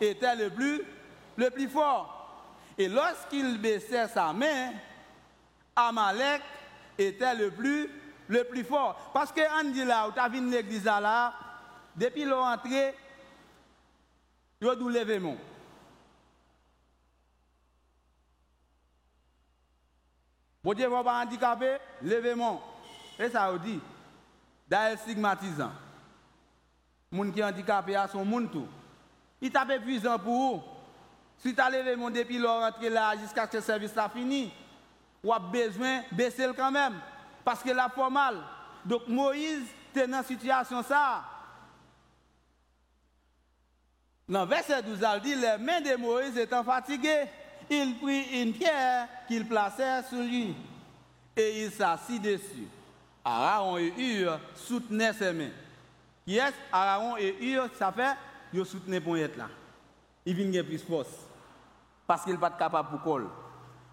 était 0.00 0.36
le 0.36 0.50
plus, 0.50 0.82
le 1.36 1.48
plus 1.48 1.68
fort. 1.68 2.44
Et 2.76 2.88
lorsqu'il 2.88 3.58
baissait 3.58 4.08
sa 4.08 4.34
main, 4.34 4.72
Amalek 5.74 6.42
était 6.98 7.34
le 7.34 7.50
plus, 7.50 7.88
le 8.28 8.44
plus 8.44 8.64
fort. 8.64 9.10
Parce 9.14 9.32
que 9.32 9.40
on 9.60 9.70
dit 9.70 9.82
tu 9.82 10.20
as 10.20 10.28
vu 10.28 10.50
l'église 10.50 10.84
là, 10.84 11.32
depuis 11.96 12.24
l'entrée, 12.24 12.94
il 14.60 14.68
a 14.68 14.74
lever 14.74 15.18
mon. 15.18 15.36
Bon 20.62 20.74
Dieu 20.74 20.88
va 20.88 21.04
pas 21.04 21.22
handicapé, 21.22 21.76
levez 22.02 22.34
mon. 22.34 22.60
Et 23.18 23.28
ça 23.28 23.50
veut 23.52 23.58
dit, 23.58 23.80
d'ailleurs 24.68 24.98
stigmatisant. 24.98 25.72
Moun 27.10 27.32
qui 27.32 27.42
handicapé 27.42 27.94
a 27.94 28.08
son 28.08 28.24
monde 28.24 28.50
tout. 28.50 28.66
Il 29.40 29.50
t'a 29.50 29.66
épuisant 29.74 30.18
pour 30.18 30.32
vous. 30.34 30.62
Si 31.38 31.54
tu 31.54 31.60
levé 31.60 31.94
mon 31.94 32.10
depuis 32.10 32.38
l'entrée 32.38 32.90
là 32.90 33.16
jusqu'à 33.16 33.46
ce 33.46 33.52
que 33.52 33.56
le 33.58 33.62
service 33.62 33.92
soit 33.92 34.08
fini, 34.08 34.52
ou 35.22 35.32
a 35.32 35.38
besoin 35.38 36.00
de 36.10 36.16
baisser 36.16 36.48
quand 36.56 36.70
même. 36.70 37.00
Parce 37.44 37.62
que 37.62 37.70
là, 37.70 37.88
pas 37.88 38.10
mal. 38.10 38.42
Donc 38.84 39.06
Moïse 39.06 39.68
était 39.90 40.06
dans 40.06 40.18
cette 40.18 40.40
situation 40.40 40.82
ça. 40.82 41.22
Dans 44.28 44.44
verset 44.44 44.82
12, 44.82 44.98
il 45.00 45.20
dit 45.22 45.34
Les 45.36 45.56
mains 45.58 45.80
de 45.80 45.96
Moïse 45.96 46.36
étant 46.36 46.64
fatiguées, 46.64 47.26
il 47.70 47.96
prit 47.98 48.42
une 48.42 48.52
pierre 48.52 49.08
qu'il 49.28 49.46
plaçait 49.46 50.02
sur 50.08 50.18
lui 50.18 50.54
et 51.36 51.64
il 51.64 51.70
s'assit 51.70 52.20
dessus. 52.20 52.66
Aaron 53.24 53.78
et 53.78 53.92
Hur 53.96 54.38
soutenaient 54.54 55.12
ses 55.12 55.32
mains. 55.32 55.50
Qui 56.24 56.38
est 56.38 56.54
Aaron 56.72 57.16
et 57.16 57.36
Hur, 57.40 57.68
ça 57.78 57.92
fait, 57.92 58.16
ils 58.52 58.66
soutenaient 58.66 59.00
pour 59.00 59.16
être 59.16 59.36
là. 59.36 59.48
Il 60.24 60.34
vient 60.34 60.64
plus 60.64 60.82
force. 60.82 61.08
Parce 62.06 62.24
qu'il 62.24 62.32
n'est 62.32 62.38
pas 62.38 62.50
capable 62.50 62.88
pour 62.88 63.02
coller. 63.02 63.26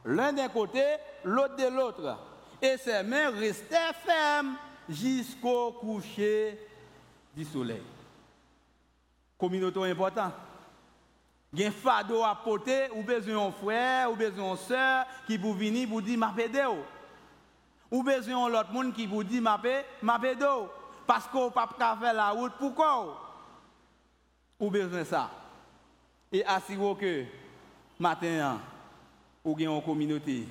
L'un 0.05 0.33
d'un 0.33 0.49
côté, 0.49 0.83
l'autre 1.23 1.55
de 1.55 1.67
l'autre. 1.67 2.17
Et 2.61 2.77
ses 2.77 3.03
mains 3.03 3.29
restaient 3.31 3.93
fermes 4.05 4.55
jusqu'au 4.89 5.73
coucher 5.73 6.59
du 7.35 7.43
soleil 7.45 7.81
communauté 9.43 9.91
important. 9.91 10.31
Il 11.51 11.59
y 11.59 11.65
a 11.65 11.67
un 11.67 11.71
fardeau 11.71 12.23
à 12.23 12.33
porter, 12.33 12.89
ou 12.95 13.03
besoin 13.03 13.45
d'un 13.45 13.51
frère, 13.51 14.09
ou 14.09 14.15
besoin 14.15 14.55
d'une 14.55 14.57
soeur 14.57 15.05
qui 15.27 15.37
vous 15.37 15.53
venir 15.53 15.89
pour 15.89 16.01
dire 16.01 16.17
m'a 16.17 16.33
aidé. 16.37 16.65
Ou 17.91 18.03
besoin 18.03 18.47
l'autre 18.47 18.71
monde 18.71 18.93
qui 18.93 19.05
vous 19.05 19.21
dit 19.21 19.41
m'a 19.41 19.59
aidé. 19.61 20.45
Parce 21.05 21.27
qu'on 21.27 21.45
ne 21.45 21.49
peut 21.49 21.59
pas 21.77 21.97
faire 21.99 22.13
la 22.13 22.29
route, 22.29 22.53
pourquoi 22.57 23.19
Ou 24.61 24.71
besoin 24.71 25.03
ça. 25.03 25.29
Et 26.31 26.45
assurez 26.45 26.95
que 26.95 27.25
matin, 27.99 28.61
vous 29.43 29.51
avez 29.51 29.65
une 29.65 29.83
communauté 29.83 30.47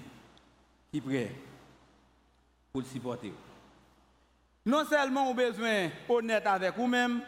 qui 0.93 1.01
prête 1.01 1.35
pour 2.71 2.83
le 2.83 2.87
supporter. 2.87 3.33
Non 4.67 4.85
seulement 4.85 5.33
vous 5.33 5.41
avez 5.41 5.51
besoin 5.51 5.89
honnête 6.11 6.47
avec 6.47 6.77
vous-même, 6.77 7.23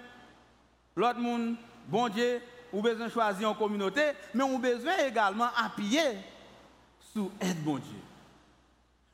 L'autre 0.96 1.18
monde, 1.18 1.56
bon 1.88 2.08
Dieu, 2.08 2.40
ou 2.72 2.82
besoin 2.82 3.06
de 3.06 3.12
choisir 3.12 3.48
une 3.48 3.56
communauté, 3.56 4.02
mais 4.32 4.44
on 4.44 4.58
besoin 4.58 4.96
également 5.06 5.48
appuyer 5.56 6.18
sur 7.12 7.30
aide 7.40 7.62
bon 7.62 7.76
Dieu. 7.76 8.00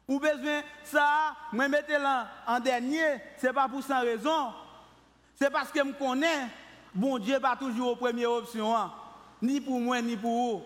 Ou 0.08 0.18
besoin 0.18 0.62
ça, 0.82 1.36
moi 1.52 1.68
mettez 1.68 1.98
là 1.98 2.28
en 2.46 2.58
dernier, 2.58 3.20
c'est 3.36 3.52
pas 3.52 3.68
pour 3.68 3.82
sans 3.82 4.00
raison. 4.00 4.52
C'est 5.36 5.50
parce 5.50 5.70
que 5.70 5.78
je 5.78 5.92
connais, 5.92 6.48
bon 6.94 7.18
Dieu 7.18 7.38
pas 7.40 7.56
toujours 7.56 7.92
aux 7.92 7.96
première 7.96 8.30
option, 8.32 8.76
hein. 8.76 8.92
ni 9.40 9.60
pour 9.60 9.80
moi, 9.80 10.02
ni 10.02 10.16
pour 10.16 10.30
vous. 10.30 10.62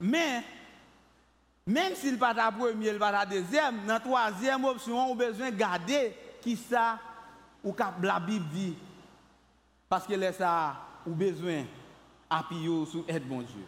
Mais, 0.00 0.42
même 1.64 1.94
s'il 1.94 2.18
pas 2.18 2.32
la 2.32 2.50
première, 2.50 2.94
il 2.94 2.98
pas 2.98 3.12
la 3.12 3.26
deuxième, 3.26 3.86
dans 3.86 3.94
la 3.94 4.00
troisième 4.00 4.64
option, 4.64 5.10
on 5.10 5.14
besoin 5.14 5.50
de 5.50 5.56
garder 5.56 6.16
qui 6.40 6.56
ça 6.56 6.98
ou 7.64 7.74
la 8.02 8.20
Bible 8.20 8.46
dit, 8.52 8.76
parce 9.88 10.06
que 10.06 10.14
là, 10.14 10.32
ça, 10.32 10.76
ou 11.06 11.12
besoin 11.12 11.64
d'appuyer 12.30 12.86
sur 12.86 13.04
aide 13.08 13.26
bon 13.28 13.42
Dieu. 13.42 13.66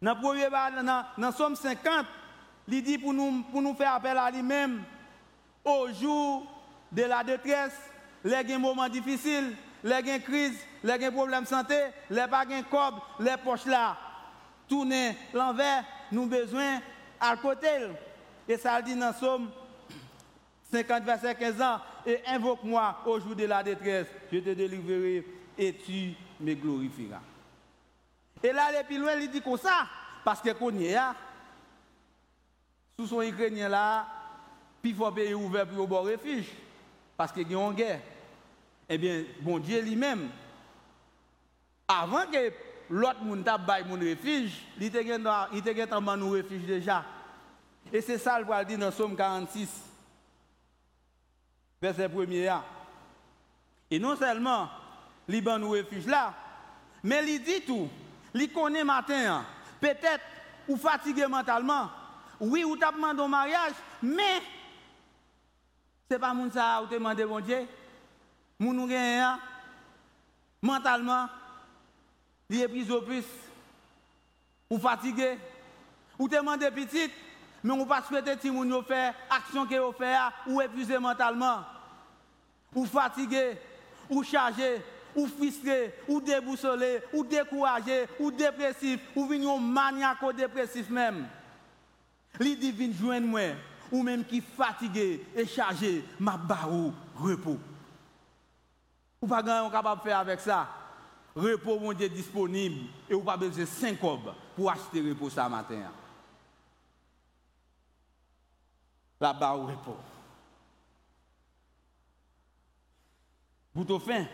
Dans 0.00 0.16
premier 0.16 0.48
dans 0.50 1.32
Somme 1.32 1.54
50, 1.54 2.06
il 2.68 2.82
dit 2.82 2.98
pour 2.98 3.12
nous, 3.12 3.42
pour 3.50 3.62
nous 3.62 3.74
faire 3.74 3.94
appel 3.94 4.16
à 4.16 4.30
lui-même, 4.30 4.82
au 5.64 5.88
jour 5.92 6.46
de 6.90 7.02
la 7.02 7.22
détresse, 7.22 7.78
les 8.24 8.58
moments 8.58 8.88
difficiles, 8.88 9.54
les 9.84 10.20
crises, 10.20 10.58
les 10.82 11.10
problèmes 11.10 11.44
de 11.44 11.48
santé, 11.48 11.76
les 12.10 12.26
pas 12.28 12.44
de 12.44 12.62
cob, 12.62 12.94
les 13.20 13.36
poches 13.44 13.66
là, 13.66 13.96
tourner 14.68 15.16
l'envers, 15.32 15.84
nous 16.10 16.26
besoin 16.26 16.80
à 17.20 17.36
côté. 17.36 17.68
Et 18.48 18.56
ça 18.56 18.80
dit 18.82 18.96
dans 18.96 19.12
Somme 19.12 19.50
50, 20.72 21.02
verset 21.04 21.34
15 21.34 21.60
ans, 21.60 21.80
et 22.06 22.20
invoque-moi 22.26 22.98
au 23.06 23.20
jour 23.20 23.34
de 23.34 23.44
la 23.44 23.62
détresse, 23.62 24.06
je 24.32 24.38
te 24.38 24.50
délivrerai 24.50 25.24
et 25.58 25.74
tu 25.74 26.14
me 26.40 26.54
glorifieras. 26.54 27.20
Et 28.42 28.52
là, 28.52 28.72
les 28.72 28.84
plus 28.84 28.98
loin, 28.98 29.14
il 29.14 29.30
dit 29.30 29.40
comme 29.40 29.58
ça, 29.58 29.86
parce 30.24 30.40
que 30.40 30.48
y 30.72 30.86
est, 30.86 30.98
sous 32.98 33.06
son 33.06 33.22
Ukrainien 33.22 33.68
là, 33.68 34.06
puis 34.80 34.92
faut 34.92 35.10
pays 35.12 35.34
ouvert 35.34 35.66
pour 35.66 35.90
au 35.90 36.02
refuge, 36.02 36.48
parce 37.16 37.32
qu'il 37.32 37.50
y 37.50 37.54
a 37.54 37.58
une 37.58 37.72
guerre. 37.72 38.00
Eh 38.88 38.98
bien, 38.98 39.24
bon 39.40 39.58
Dieu 39.58 39.80
lui-même, 39.80 40.28
avant 41.86 42.26
que 42.26 42.52
l'autre 42.90 43.22
monde 43.22 43.44
tape 43.44 43.86
mon 43.86 43.94
refuge, 43.94 44.66
il 44.76 44.84
était 44.84 45.04
nous 46.16 46.30
refuge 46.30 46.64
déjà. 46.66 47.04
Et 47.92 48.00
c'est 48.00 48.18
ça 48.18 48.40
le 48.40 48.64
dire 48.64 48.78
dans 48.78 48.90
Somme 48.90 49.16
46 49.16 49.91
verset 51.82 52.08
1 52.08 52.64
Et 53.90 53.98
non 53.98 54.16
seulement, 54.16 54.70
Liban 55.26 55.58
nous 55.58 55.70
refuge 55.70 56.06
là, 56.06 56.32
mais 57.02 57.24
il 57.26 57.42
dit 57.42 57.62
tout. 57.66 57.88
Il 58.34 58.50
connaît 58.52 58.84
matin, 58.84 59.44
peut-être 59.80 60.24
ou 60.68 60.76
fatigué 60.76 61.26
mentalement, 61.26 61.90
oui, 62.40 62.64
ou 62.64 62.76
t'as 62.76 62.92
au 62.92 63.28
mariage, 63.28 63.72
mais 64.00 64.40
c'est 66.08 66.18
pas 66.18 66.32
mon 66.32 66.50
ça 66.50 66.80
ou 66.82 66.86
te 66.86 66.94
demandé 66.94 67.24
bon 67.24 67.40
Dieu. 67.40 67.66
Gagne 68.60 69.36
mentalement, 70.62 71.28
il 72.48 72.60
est 72.60 72.68
plus 72.68 72.90
au 72.92 73.02
plus, 73.02 73.24
ou 74.70 74.78
fatigué, 74.78 75.36
ou 76.16 76.28
te 76.28 76.36
demandé 76.36 76.70
petit, 76.70 77.10
mais 77.64 77.72
on 77.72 77.84
pas 77.84 78.02
souhaiter 78.02 78.36
que 78.36 78.48
moun 78.48 78.84
faire 78.84 79.14
action 79.28 79.66
que 79.66 79.74
vous 79.74 79.92
fait 79.92 80.16
ou 80.46 80.62
épuisé 80.62 80.98
mentalement 80.98 81.64
ou 82.74 82.84
fatigué, 82.84 83.58
ou 84.08 84.22
chargé, 84.22 84.82
ou 85.14 85.26
frustré, 85.26 85.94
ou 86.08 86.20
déboussolé, 86.20 87.00
ou 87.12 87.24
découragé, 87.24 88.06
ou 88.18 88.30
dépressif, 88.30 89.00
ou 89.14 89.26
vignon 89.26 89.58
maniaco-dépressif 89.58 90.88
même. 90.90 91.26
Li 92.40 92.56
dit 92.56 92.72
vin 92.72 92.92
joindre 92.92 93.26
moi, 93.26 93.54
ou 93.90 94.02
même 94.02 94.24
qui 94.24 94.40
fatigué 94.40 95.26
et 95.36 95.46
chargé, 95.46 96.04
m'a 96.18 96.36
barou 96.36 96.92
repos. 97.16 97.58
Ou 99.20 99.26
pas 99.26 99.42
grand 99.42 99.70
capable 99.70 100.00
de 100.00 100.08
faire 100.08 100.18
avec 100.18 100.40
ça. 100.40 100.68
Repos 101.36 101.78
mon 101.78 101.92
Dieu 101.92 102.08
disponible 102.08 102.88
et 103.08 103.14
ou 103.14 103.22
pas 103.22 103.36
besoin 103.36 103.64
de 103.64 103.68
5 103.68 103.98
pour 104.56 104.70
acheter 104.70 105.00
repos 105.08 105.30
ça 105.30 105.48
matin. 105.48 105.90
Là-bas 109.20 109.52
au 109.52 109.66
repos. 109.66 109.96
Vous 113.74 113.98
fin, 113.98 114.26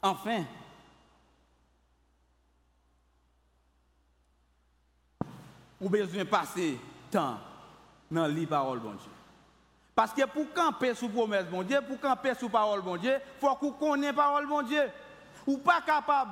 enfin, 0.00 0.44
ou 5.80 5.88
besoin 5.88 6.24
passer 6.24 6.78
temps 7.10 7.38
dans 8.08 8.26
les 8.26 8.46
paroles 8.46 8.78
bon 8.78 8.92
Dieu. 8.92 9.10
Parce 9.94 10.12
que 10.12 10.24
pour 10.26 10.52
camper 10.52 10.94
sous 10.94 11.08
promesse 11.08 11.46
bon 11.46 11.64
Dieu, 11.64 11.80
pour 11.86 12.00
camper 12.00 12.34
sous 12.34 12.48
parole 12.48 12.82
bon 12.82 12.96
Dieu, 12.96 13.14
il 13.14 13.40
faut 13.40 13.54
qu'on 13.56 13.72
connaisse 13.72 14.14
parole 14.14 14.46
bon 14.46 14.62
Dieu. 14.62 14.88
Ou 15.46 15.58
pas 15.58 15.80
capable 15.80 16.30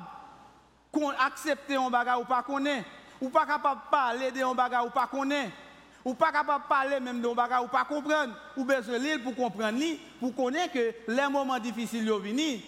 d'accepter 0.93 1.75
un 1.75 1.89
bagage 1.89 2.19
ou 2.19 2.25
pas 2.25 2.43
connaître. 2.43 2.87
Ou 3.19 3.29
pas 3.29 3.45
capable 3.45 3.81
de 3.81 3.89
parler 3.91 4.31
de 4.31 4.41
un 4.41 4.55
bagage 4.55 4.85
ou 4.85 4.89
pas 4.89 5.07
connaître. 5.07 5.51
Ou 6.03 6.13
pas 6.13 6.31
capable 6.31 6.63
de 6.63 6.69
parler 6.69 6.99
même 6.99 7.21
de 7.21 7.35
bagage 7.35 7.63
ou 7.63 7.67
pas 7.67 7.85
comprendre. 7.85 8.33
Ou 8.57 8.65
besoin 8.65 8.97
de 8.97 9.03
lire 9.03 9.23
pour 9.23 9.35
comprendre, 9.35 9.79
pour 10.19 10.35
connaître 10.35 10.73
que 10.73 10.93
les 11.07 11.29
moments 11.29 11.59
difficiles 11.59 12.07
sont 12.07 12.19
venus. 12.19 12.61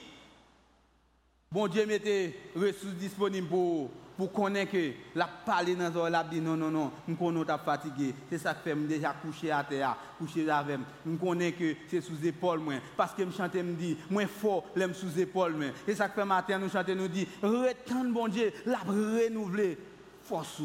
Bon 1.51 1.67
Dieu 1.67 1.85
mettez 1.85 2.35
ressources 2.55 2.95
disponibles 2.95 3.47
pour 3.47 3.89
pour 4.17 4.31
connaître 4.31 4.71
que 4.71 4.91
la 5.15 5.27
parler 5.27 5.75
dans 5.75 6.03
la 6.03 6.09
la 6.09 6.23
dit 6.23 6.39
non 6.39 6.55
non 6.55 6.69
non 6.69 6.91
nous 7.07 7.15
connais 7.15 7.45
t'a 7.45 7.57
fatigué 7.57 8.13
c'est 8.29 8.37
ça 8.37 8.53
que 8.53 8.61
fait 8.61 8.75
déjà 8.75 9.13
coucher 9.13 9.51
à 9.51 9.63
terre 9.63 9.95
coucher 10.19 10.49
avec 10.49 10.79
nous 11.05 11.17
connais 11.17 11.51
que 11.51 11.75
c'est 11.89 12.01
sous 12.01 12.25
épaule 12.25 12.59
moi. 12.59 12.75
Parce 12.95 13.13
que 13.13 13.23
me 13.23 13.31
chanter 13.31 13.63
me 13.63 13.73
dit 13.73 13.97
moins 14.09 14.27
fort 14.27 14.65
l'aime 14.75 14.93
sous 14.93 15.19
épaule 15.19 15.53
moi. 15.53 15.67
C'est 15.85 15.95
ça 15.95 16.07
que 16.07 16.15
fait 16.15 16.25
matin 16.25 16.59
nous 16.59 16.69
chanter 16.69 16.95
nous 16.95 17.07
dit 17.07 17.27
retendre 17.41 18.13
bon 18.13 18.27
Dieu 18.27 18.53
la 18.65 18.77
renouveler. 18.79 19.77
Force 20.23 20.61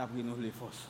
la 0.00 0.06
renouveler 0.06 0.50
force 0.50 0.88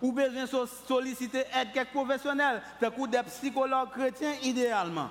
ou 0.00 0.12
besoin 0.12 0.46
solliciter 0.86 1.44
aide 1.54 1.72
quelques 1.72 1.90
professionnels 1.90 2.62
des 2.80 3.22
psychologues 3.22 3.90
chrétiens 3.90 4.34
idéalement 4.42 5.10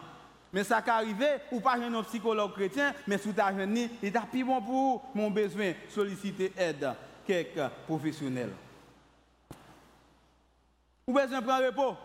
mais 0.53 0.63
ça 0.63 0.81
qui 0.81 0.89
arrive, 0.89 1.25
ou 1.51 1.59
pas 1.59 1.75
un 1.77 2.03
psychologue 2.03 2.53
chrétien, 2.53 2.93
mais 3.05 3.17
sous 3.17 3.33
ta 3.33 3.55
jeune, 3.55 3.77
il 3.77 3.89
est 4.03 4.27
plus 4.31 4.43
bon 4.43 4.61
pour 4.61 5.03
mon 5.13 5.29
besoin 5.29 5.73
solliciter 5.89 6.53
aide 6.57 6.93
quelques 7.25 7.67
professionnels. 7.85 8.53
Ou 11.05 11.13
besoin 11.13 11.41
de 11.41 11.45
prendre 11.45 11.65
repos? 11.65 11.97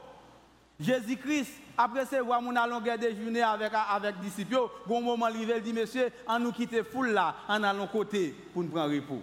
Jésus-Christ, 0.80 1.52
après 1.78 2.04
ce 2.06 2.16
voir 2.16 2.42
mon 2.42 2.50
longueur 2.66 2.98
déjeuner 2.98 3.42
avec 3.42 3.72
avec 3.72 4.18
disciples, 4.18 4.68
bon 4.86 5.00
moment 5.00 5.28
il 5.28 5.62
dit 5.62 5.72
monsieur, 5.72 6.10
on 6.26 6.40
nous 6.40 6.52
quitter 6.52 6.82
foule 6.82 7.10
là, 7.10 7.36
en 7.48 7.62
allant 7.62 7.86
côté 7.86 8.34
pour 8.52 8.64
nous 8.64 8.70
prendre 8.70 8.92
repos. 8.92 9.22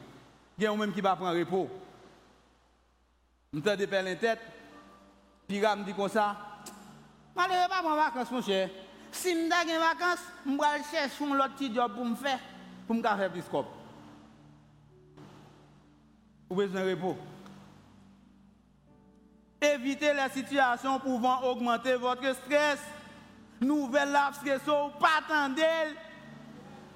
Il 0.59 0.63
y 0.63 0.67
a 0.67 0.75
même 0.75 0.91
qui 0.91 0.99
va 0.99 1.15
prendre 1.15 1.39
repos. 1.39 1.69
Je 3.53 3.59
me 3.59 3.63
de 3.63 3.85
la 3.85 4.15
tête, 4.17 4.41
puis 5.47 5.61
me 5.61 5.85
dit 5.85 5.93
comme 5.93 6.09
ça, 6.09 6.35
je 7.33 7.41
ne 7.41 7.67
pas 7.69 7.81
prendre 7.81 7.95
vacances 7.95 8.29
mon 8.29 8.41
cher. 8.41 8.69
Si 9.09 9.29
je 9.29 9.37
suis 9.37 9.53
en 9.53 9.79
vacances, 9.79 10.19
je 10.45 10.51
vais 10.51 10.83
chercher 10.91 11.23
un 11.23 11.39
autre 11.39 11.55
petit 11.55 11.73
job 11.73 11.93
pour 11.95 12.03
me 12.03 12.15
faire, 12.15 12.39
pour 12.85 12.95
me 12.97 13.01
faire 13.01 13.31
plus 13.31 13.41
scope. 13.41 13.67
Vous 16.49 16.59
avez 16.59 16.67
besoin 16.67 16.85
de 16.85 16.91
repos. 16.91 17.17
Évitez 19.61 20.13
les 20.13 20.29
situations 20.33 20.99
pouvant 20.99 21.41
augmenter 21.43 21.95
votre 21.95 22.35
stress. 22.35 22.79
Nouvelle 23.61 24.11
lave 24.11 24.35
stress, 24.35 24.61
pas 24.65 25.19
attendre. 25.19 25.61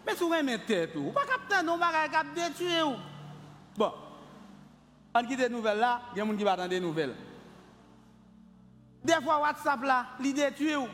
Mais 0.06 0.16
si 0.16 0.24
vous 0.24 0.34
avez 0.34 0.60
tête, 0.60 0.96
vous 0.98 1.12
pas 1.12 1.26
capter 1.26 1.66
non 1.66 1.78
bagage 1.78 2.12
cap 2.12 2.28
détruire. 2.36 3.00
Bon, 3.78 3.94
an 5.18 5.30
ki 5.30 5.38
te 5.40 5.48
nouvel 5.50 5.80
la, 5.82 5.96
gen 6.14 6.28
moun 6.28 6.38
ki 6.38 6.46
pa 6.48 6.58
tan 6.60 6.72
de 6.72 6.82
nouvel. 6.82 7.16
De 9.04 9.16
fwa 9.24 9.40
WhatsApp 9.44 9.84
la, 9.88 10.04
li 10.24 10.34
de 10.36 10.50
tue 10.58 10.76
ou. 10.78 10.92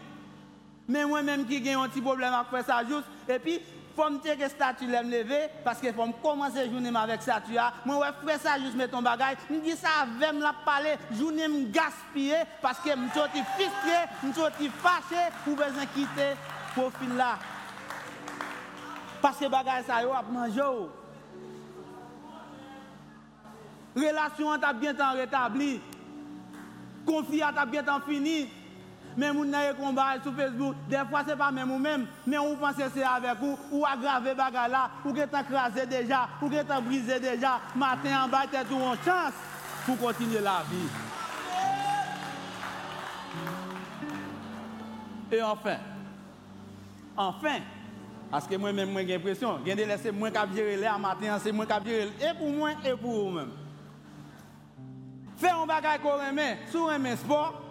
Men 0.89 1.09
mwen 1.11 1.27
menm 1.27 1.43
ki 1.45 1.59
gen 1.61 1.77
yon 1.77 1.91
ti 1.93 2.01
problem 2.01 2.33
ak 2.33 2.49
fwe 2.49 2.63
sa 2.65 2.79
jous, 2.87 3.05
epi 3.29 3.59
fòm 3.93 4.15
teke 4.23 4.47
statu 4.49 4.87
lèm 4.89 5.09
leve, 5.11 5.41
paske 5.65 5.91
fòm 5.93 6.15
komanse 6.23 6.63
jounem 6.69 6.95
avèk 6.97 7.21
statu 7.25 7.59
a, 7.61 7.67
mwen 7.83 7.99
wè 8.01 8.09
fwe 8.21 8.37
sa 8.41 8.55
jous 8.61 8.77
meton 8.79 9.05
bagay, 9.05 9.37
mwen 9.49 9.61
di 9.65 9.75
sa 9.77 9.99
avèm 10.05 10.39
la 10.41 10.55
pale, 10.65 10.95
jounem 11.11 11.59
gaspye, 11.75 12.41
paske 12.63 12.95
mwen 12.95 13.11
choti 13.13 13.43
fiskye, 13.57 13.99
mwen 14.23 14.33
choti 14.37 14.71
fache, 14.81 15.27
pou 15.43 15.59
bezan 15.59 15.91
kite 15.93 16.31
pou 16.73 16.89
fin 16.97 17.13
la. 17.19 17.35
Paske 19.19 19.51
bagay 19.51 19.83
sa 19.85 20.01
yo 20.05 20.15
ap 20.15 20.31
manjou. 20.31 20.87
Relation 23.99 24.51
a 24.51 24.73
bien 24.73 24.93
rétabli. 25.13 25.81
Confiance 27.05 27.57
a 27.57 27.65
bien 27.65 27.83
fini. 28.07 28.49
Mais 29.17 29.31
vous 29.31 29.43
n'avez 29.43 29.75
combat 29.75 30.21
sur 30.21 30.33
Facebook, 30.33 30.75
des 30.87 30.97
fois 31.09 31.23
ce 31.23 31.31
n'est 31.31 31.35
pas 31.35 31.51
même 31.51 31.67
vous-même, 31.67 32.05
mais 32.25 32.37
vous 32.37 32.55
pensez 32.55 32.83
que 32.83 32.91
c'est 32.93 33.03
avec 33.03 33.37
vous, 33.41 33.57
ou 33.71 33.85
aggraver 33.85 34.33
bagarre 34.33 34.69
là, 34.69 34.89
ou 35.03 35.11
que 35.11 35.21
tu 35.21 35.43
crasé 35.51 35.85
déjà, 35.87 36.29
ou 36.41 36.47
que 36.47 36.61
tu 36.61 36.83
brisé 36.83 37.19
déjà, 37.19 37.59
matin 37.75 38.23
en 38.23 38.29
bas, 38.29 38.43
tu 38.49 38.55
as 38.55 38.61
une 38.61 38.97
chance. 39.03 39.33
Pour 39.85 39.97
continuer 39.97 40.39
la 40.39 40.61
vie. 40.69 40.87
Et 45.31 45.41
enfin, 45.41 45.77
enfin, 47.17 47.59
parce 48.31 48.47
que 48.47 48.55
moi-même, 48.55 48.95
j'ai 48.99 49.17
l'impression, 49.17 49.59
j'ai 49.65 49.75
laissé 49.75 50.11
moins 50.11 50.31
qu'à 50.31 50.45
là 50.79 50.97
matin, 50.97 51.37
c'est 51.43 51.51
moins 51.51 51.65
qu'à 51.65 51.83
gérer 51.83 52.11
et 52.21 52.37
pour 52.37 52.51
moi 52.51 52.71
et 52.85 52.95
pour 52.95 53.33
Fais 55.39 55.51
un 55.51 55.65
bagage 55.65 55.99
qu'on 56.01 56.17
remet, 56.17 56.57
sur 56.69 56.89
un 56.89 57.15
sport, 57.15 57.61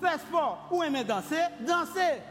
Fais 0.00 0.18
sport, 0.18 0.68
ou 0.70 0.82
aimer 0.82 1.04
danser, 1.04 1.42
danser. 1.60 2.22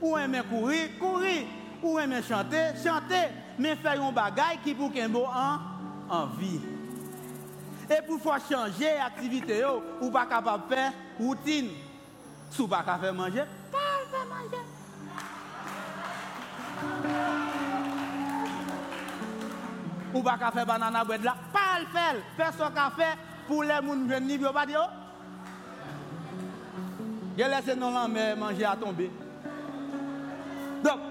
Ou 0.00 0.18
aimer 0.18 0.42
courir, 0.42 0.98
courir. 0.98 1.46
Ou 1.82 1.98
aimer 1.98 2.20
chanter, 2.22 2.72
chanter. 2.82 3.28
Mais 3.58 3.76
faire 3.76 4.02
un 4.02 4.12
bagage 4.12 4.58
qui 4.62 4.74
pour 4.74 4.92
qu'un 4.92 5.08
beau 5.08 5.24
en, 5.24 5.58
en 6.10 6.26
vie. 6.26 6.60
Et 7.88 8.02
pour 8.06 8.20
faire 8.20 8.40
changer 8.46 8.94
l'activité, 8.98 9.64
ou 10.00 10.10
pas 10.10 10.26
capable 10.26 10.68
de 10.68 10.74
faire 10.74 10.92
routine. 11.18 11.68
Si 12.50 12.66
pas 12.66 12.78
capable 12.78 13.04
faire 13.04 13.14
manger, 13.14 13.44
pas 13.70 13.78
faire 14.10 14.26
manger. 14.28 14.62
Ou 20.14 20.22
pas 20.22 20.50
faire 20.52 20.66
banana 20.66 21.04
bread 21.04 21.22
là, 21.22 21.36
pas 21.52 21.80
le 21.80 21.86
faire. 21.86 23.16
Pou 23.48 23.64
lè 23.66 23.80
moun 23.82 24.06
jwen 24.08 24.26
nib 24.28 24.44
yo 24.44 24.52
pati 24.54 24.76
yo. 24.76 24.84
Gè 27.36 27.48
lè 27.48 27.60
se 27.64 27.74
non 27.78 27.94
lan 27.96 28.12
mè 28.12 28.32
manje 28.38 28.64
a 28.68 28.76
tombe. 28.78 29.08
Dok, 30.84 31.04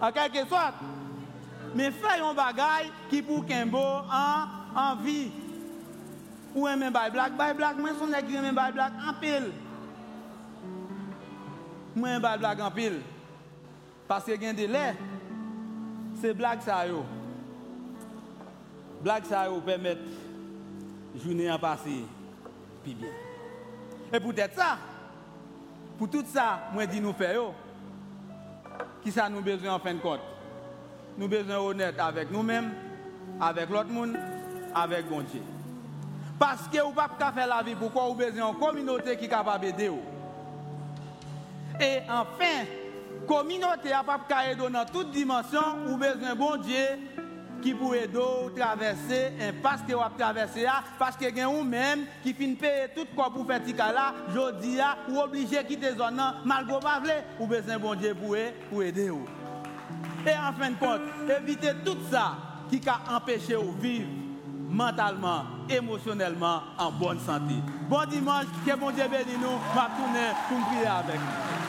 an 0.00 0.14
kelke 0.16 0.44
swat, 0.48 0.78
mè 1.76 1.90
fè 1.94 2.18
yon 2.20 2.36
bagay 2.38 2.88
ki 3.10 3.22
pou 3.26 3.44
kenbo 3.48 3.82
an, 4.08 4.54
an 4.74 5.02
vi. 5.04 5.18
Ou 6.54 6.68
en 6.70 6.78
men 6.78 6.94
bay 6.94 7.10
blak, 7.10 7.34
bay 7.38 7.54
blak, 7.56 7.78
mwen 7.78 7.96
son 7.98 8.14
ek 8.14 8.30
yon 8.30 8.46
men 8.46 8.56
bay 8.56 8.72
blak 8.74 8.94
an 9.02 9.18
pil. 9.22 9.50
Mwen 11.94 12.22
bay 12.22 12.38
blak 12.40 12.62
an 12.62 12.74
pil. 12.74 13.00
Paske 14.08 14.38
gen 14.40 14.56
de 14.58 14.66
lè, 14.70 14.86
se 16.22 16.34
blak 16.36 16.62
sa 16.66 16.82
yo. 16.88 17.02
Blak 19.04 19.26
sa 19.28 19.46
yo 19.50 19.60
pèmèt 19.66 20.00
journée 21.22 21.48
à 21.48 21.58
passer 21.58 22.04
puis 22.82 22.94
bien. 22.94 23.10
Et 24.12 24.20
peut-être 24.20 24.54
ça, 24.54 24.78
pour 25.98 26.08
tout 26.08 26.24
ça, 26.32 26.68
moi 26.72 26.86
dis 26.86 27.00
nous 27.00 27.12
faire 27.12 27.40
qui 29.02 29.10
ça 29.10 29.28
nous 29.28 29.40
besoin 29.40 29.74
en 29.74 29.78
fin 29.78 29.94
de 29.94 29.98
compte? 29.98 30.20
Nous 31.16 31.28
besoin 31.28 31.58
honnête 31.58 31.98
avec 31.98 32.30
nous-mêmes, 32.30 32.72
avec 33.40 33.70
l'autre 33.70 33.90
monde, 33.90 34.16
avec 34.74 35.08
bon 35.08 35.20
Dieu. 35.22 35.42
Parce 36.38 36.68
que 36.68 36.80
vous 36.80 36.90
ne 36.90 36.94
pouvez 36.94 37.18
pas 37.18 37.32
faire 37.32 37.46
la 37.46 37.62
vie, 37.62 37.74
pourquoi 37.74 38.06
vous 38.06 38.14
besoin 38.14 38.50
une 38.50 38.58
communauté 38.58 39.16
qui 39.16 39.26
est 39.26 39.28
capable 39.28 39.64
d'aider 39.64 39.90
Et 41.80 41.98
enfin, 42.08 42.64
communauté 43.26 43.90
capable 43.90 44.72
dans 44.72 44.84
toute 44.86 45.10
dimension, 45.10 45.60
vous 45.86 45.96
besoin 45.96 46.34
bon 46.34 46.56
Dieu 46.56 46.86
qui 47.64 47.72
pourrait 47.72 48.10
traverser 48.54 49.32
un 49.40 49.52
passe 49.62 49.80
que 49.88 49.94
vous 49.94 50.02
avez 50.02 50.16
traversé 50.18 50.66
parce 50.98 51.16
que 51.16 51.44
vous 51.46 51.64
même 51.64 52.04
qui 52.22 52.34
finit 52.34 52.56
payer 52.56 52.88
tout 52.94 53.06
quoi 53.16 53.32
pour 53.32 53.46
faire 53.46 53.62
ce 53.66 53.74
là, 53.74 54.12
jodi 54.34 54.78
ou 55.08 55.18
obligé 55.18 55.64
quitter 55.64 55.96
zone 55.96 56.22
malgré 56.44 56.78
pas 56.78 57.00
ou 57.40 57.46
besoin 57.46 57.78
bon 57.78 57.94
Dieu 57.94 58.14
pour 58.14 58.36
aider. 58.82 59.10
Et 60.26 60.30
en 60.30 60.52
fin 60.52 60.70
de 60.70 60.76
compte, 60.76 61.00
évitez 61.40 61.72
tout 61.84 61.96
ça 62.10 62.36
qui 62.68 62.80
a 62.86 63.16
empêché 63.16 63.54
vous 63.54 63.72
vivre 63.80 64.08
mentalement, 64.68 65.44
émotionnellement 65.68 66.60
en 66.78 66.92
bonne 66.92 67.20
santé. 67.20 67.54
Bon 67.88 68.04
dimanche, 68.04 68.46
que 68.66 68.76
bon 68.76 68.90
Dieu 68.90 69.04
bénisse 69.08 69.38
nous, 69.40 69.58
va 69.74 69.88
tourner 69.96 70.32
pour 70.48 70.66
prier 70.66 70.86
avec 70.86 71.16
nous. 71.16 71.63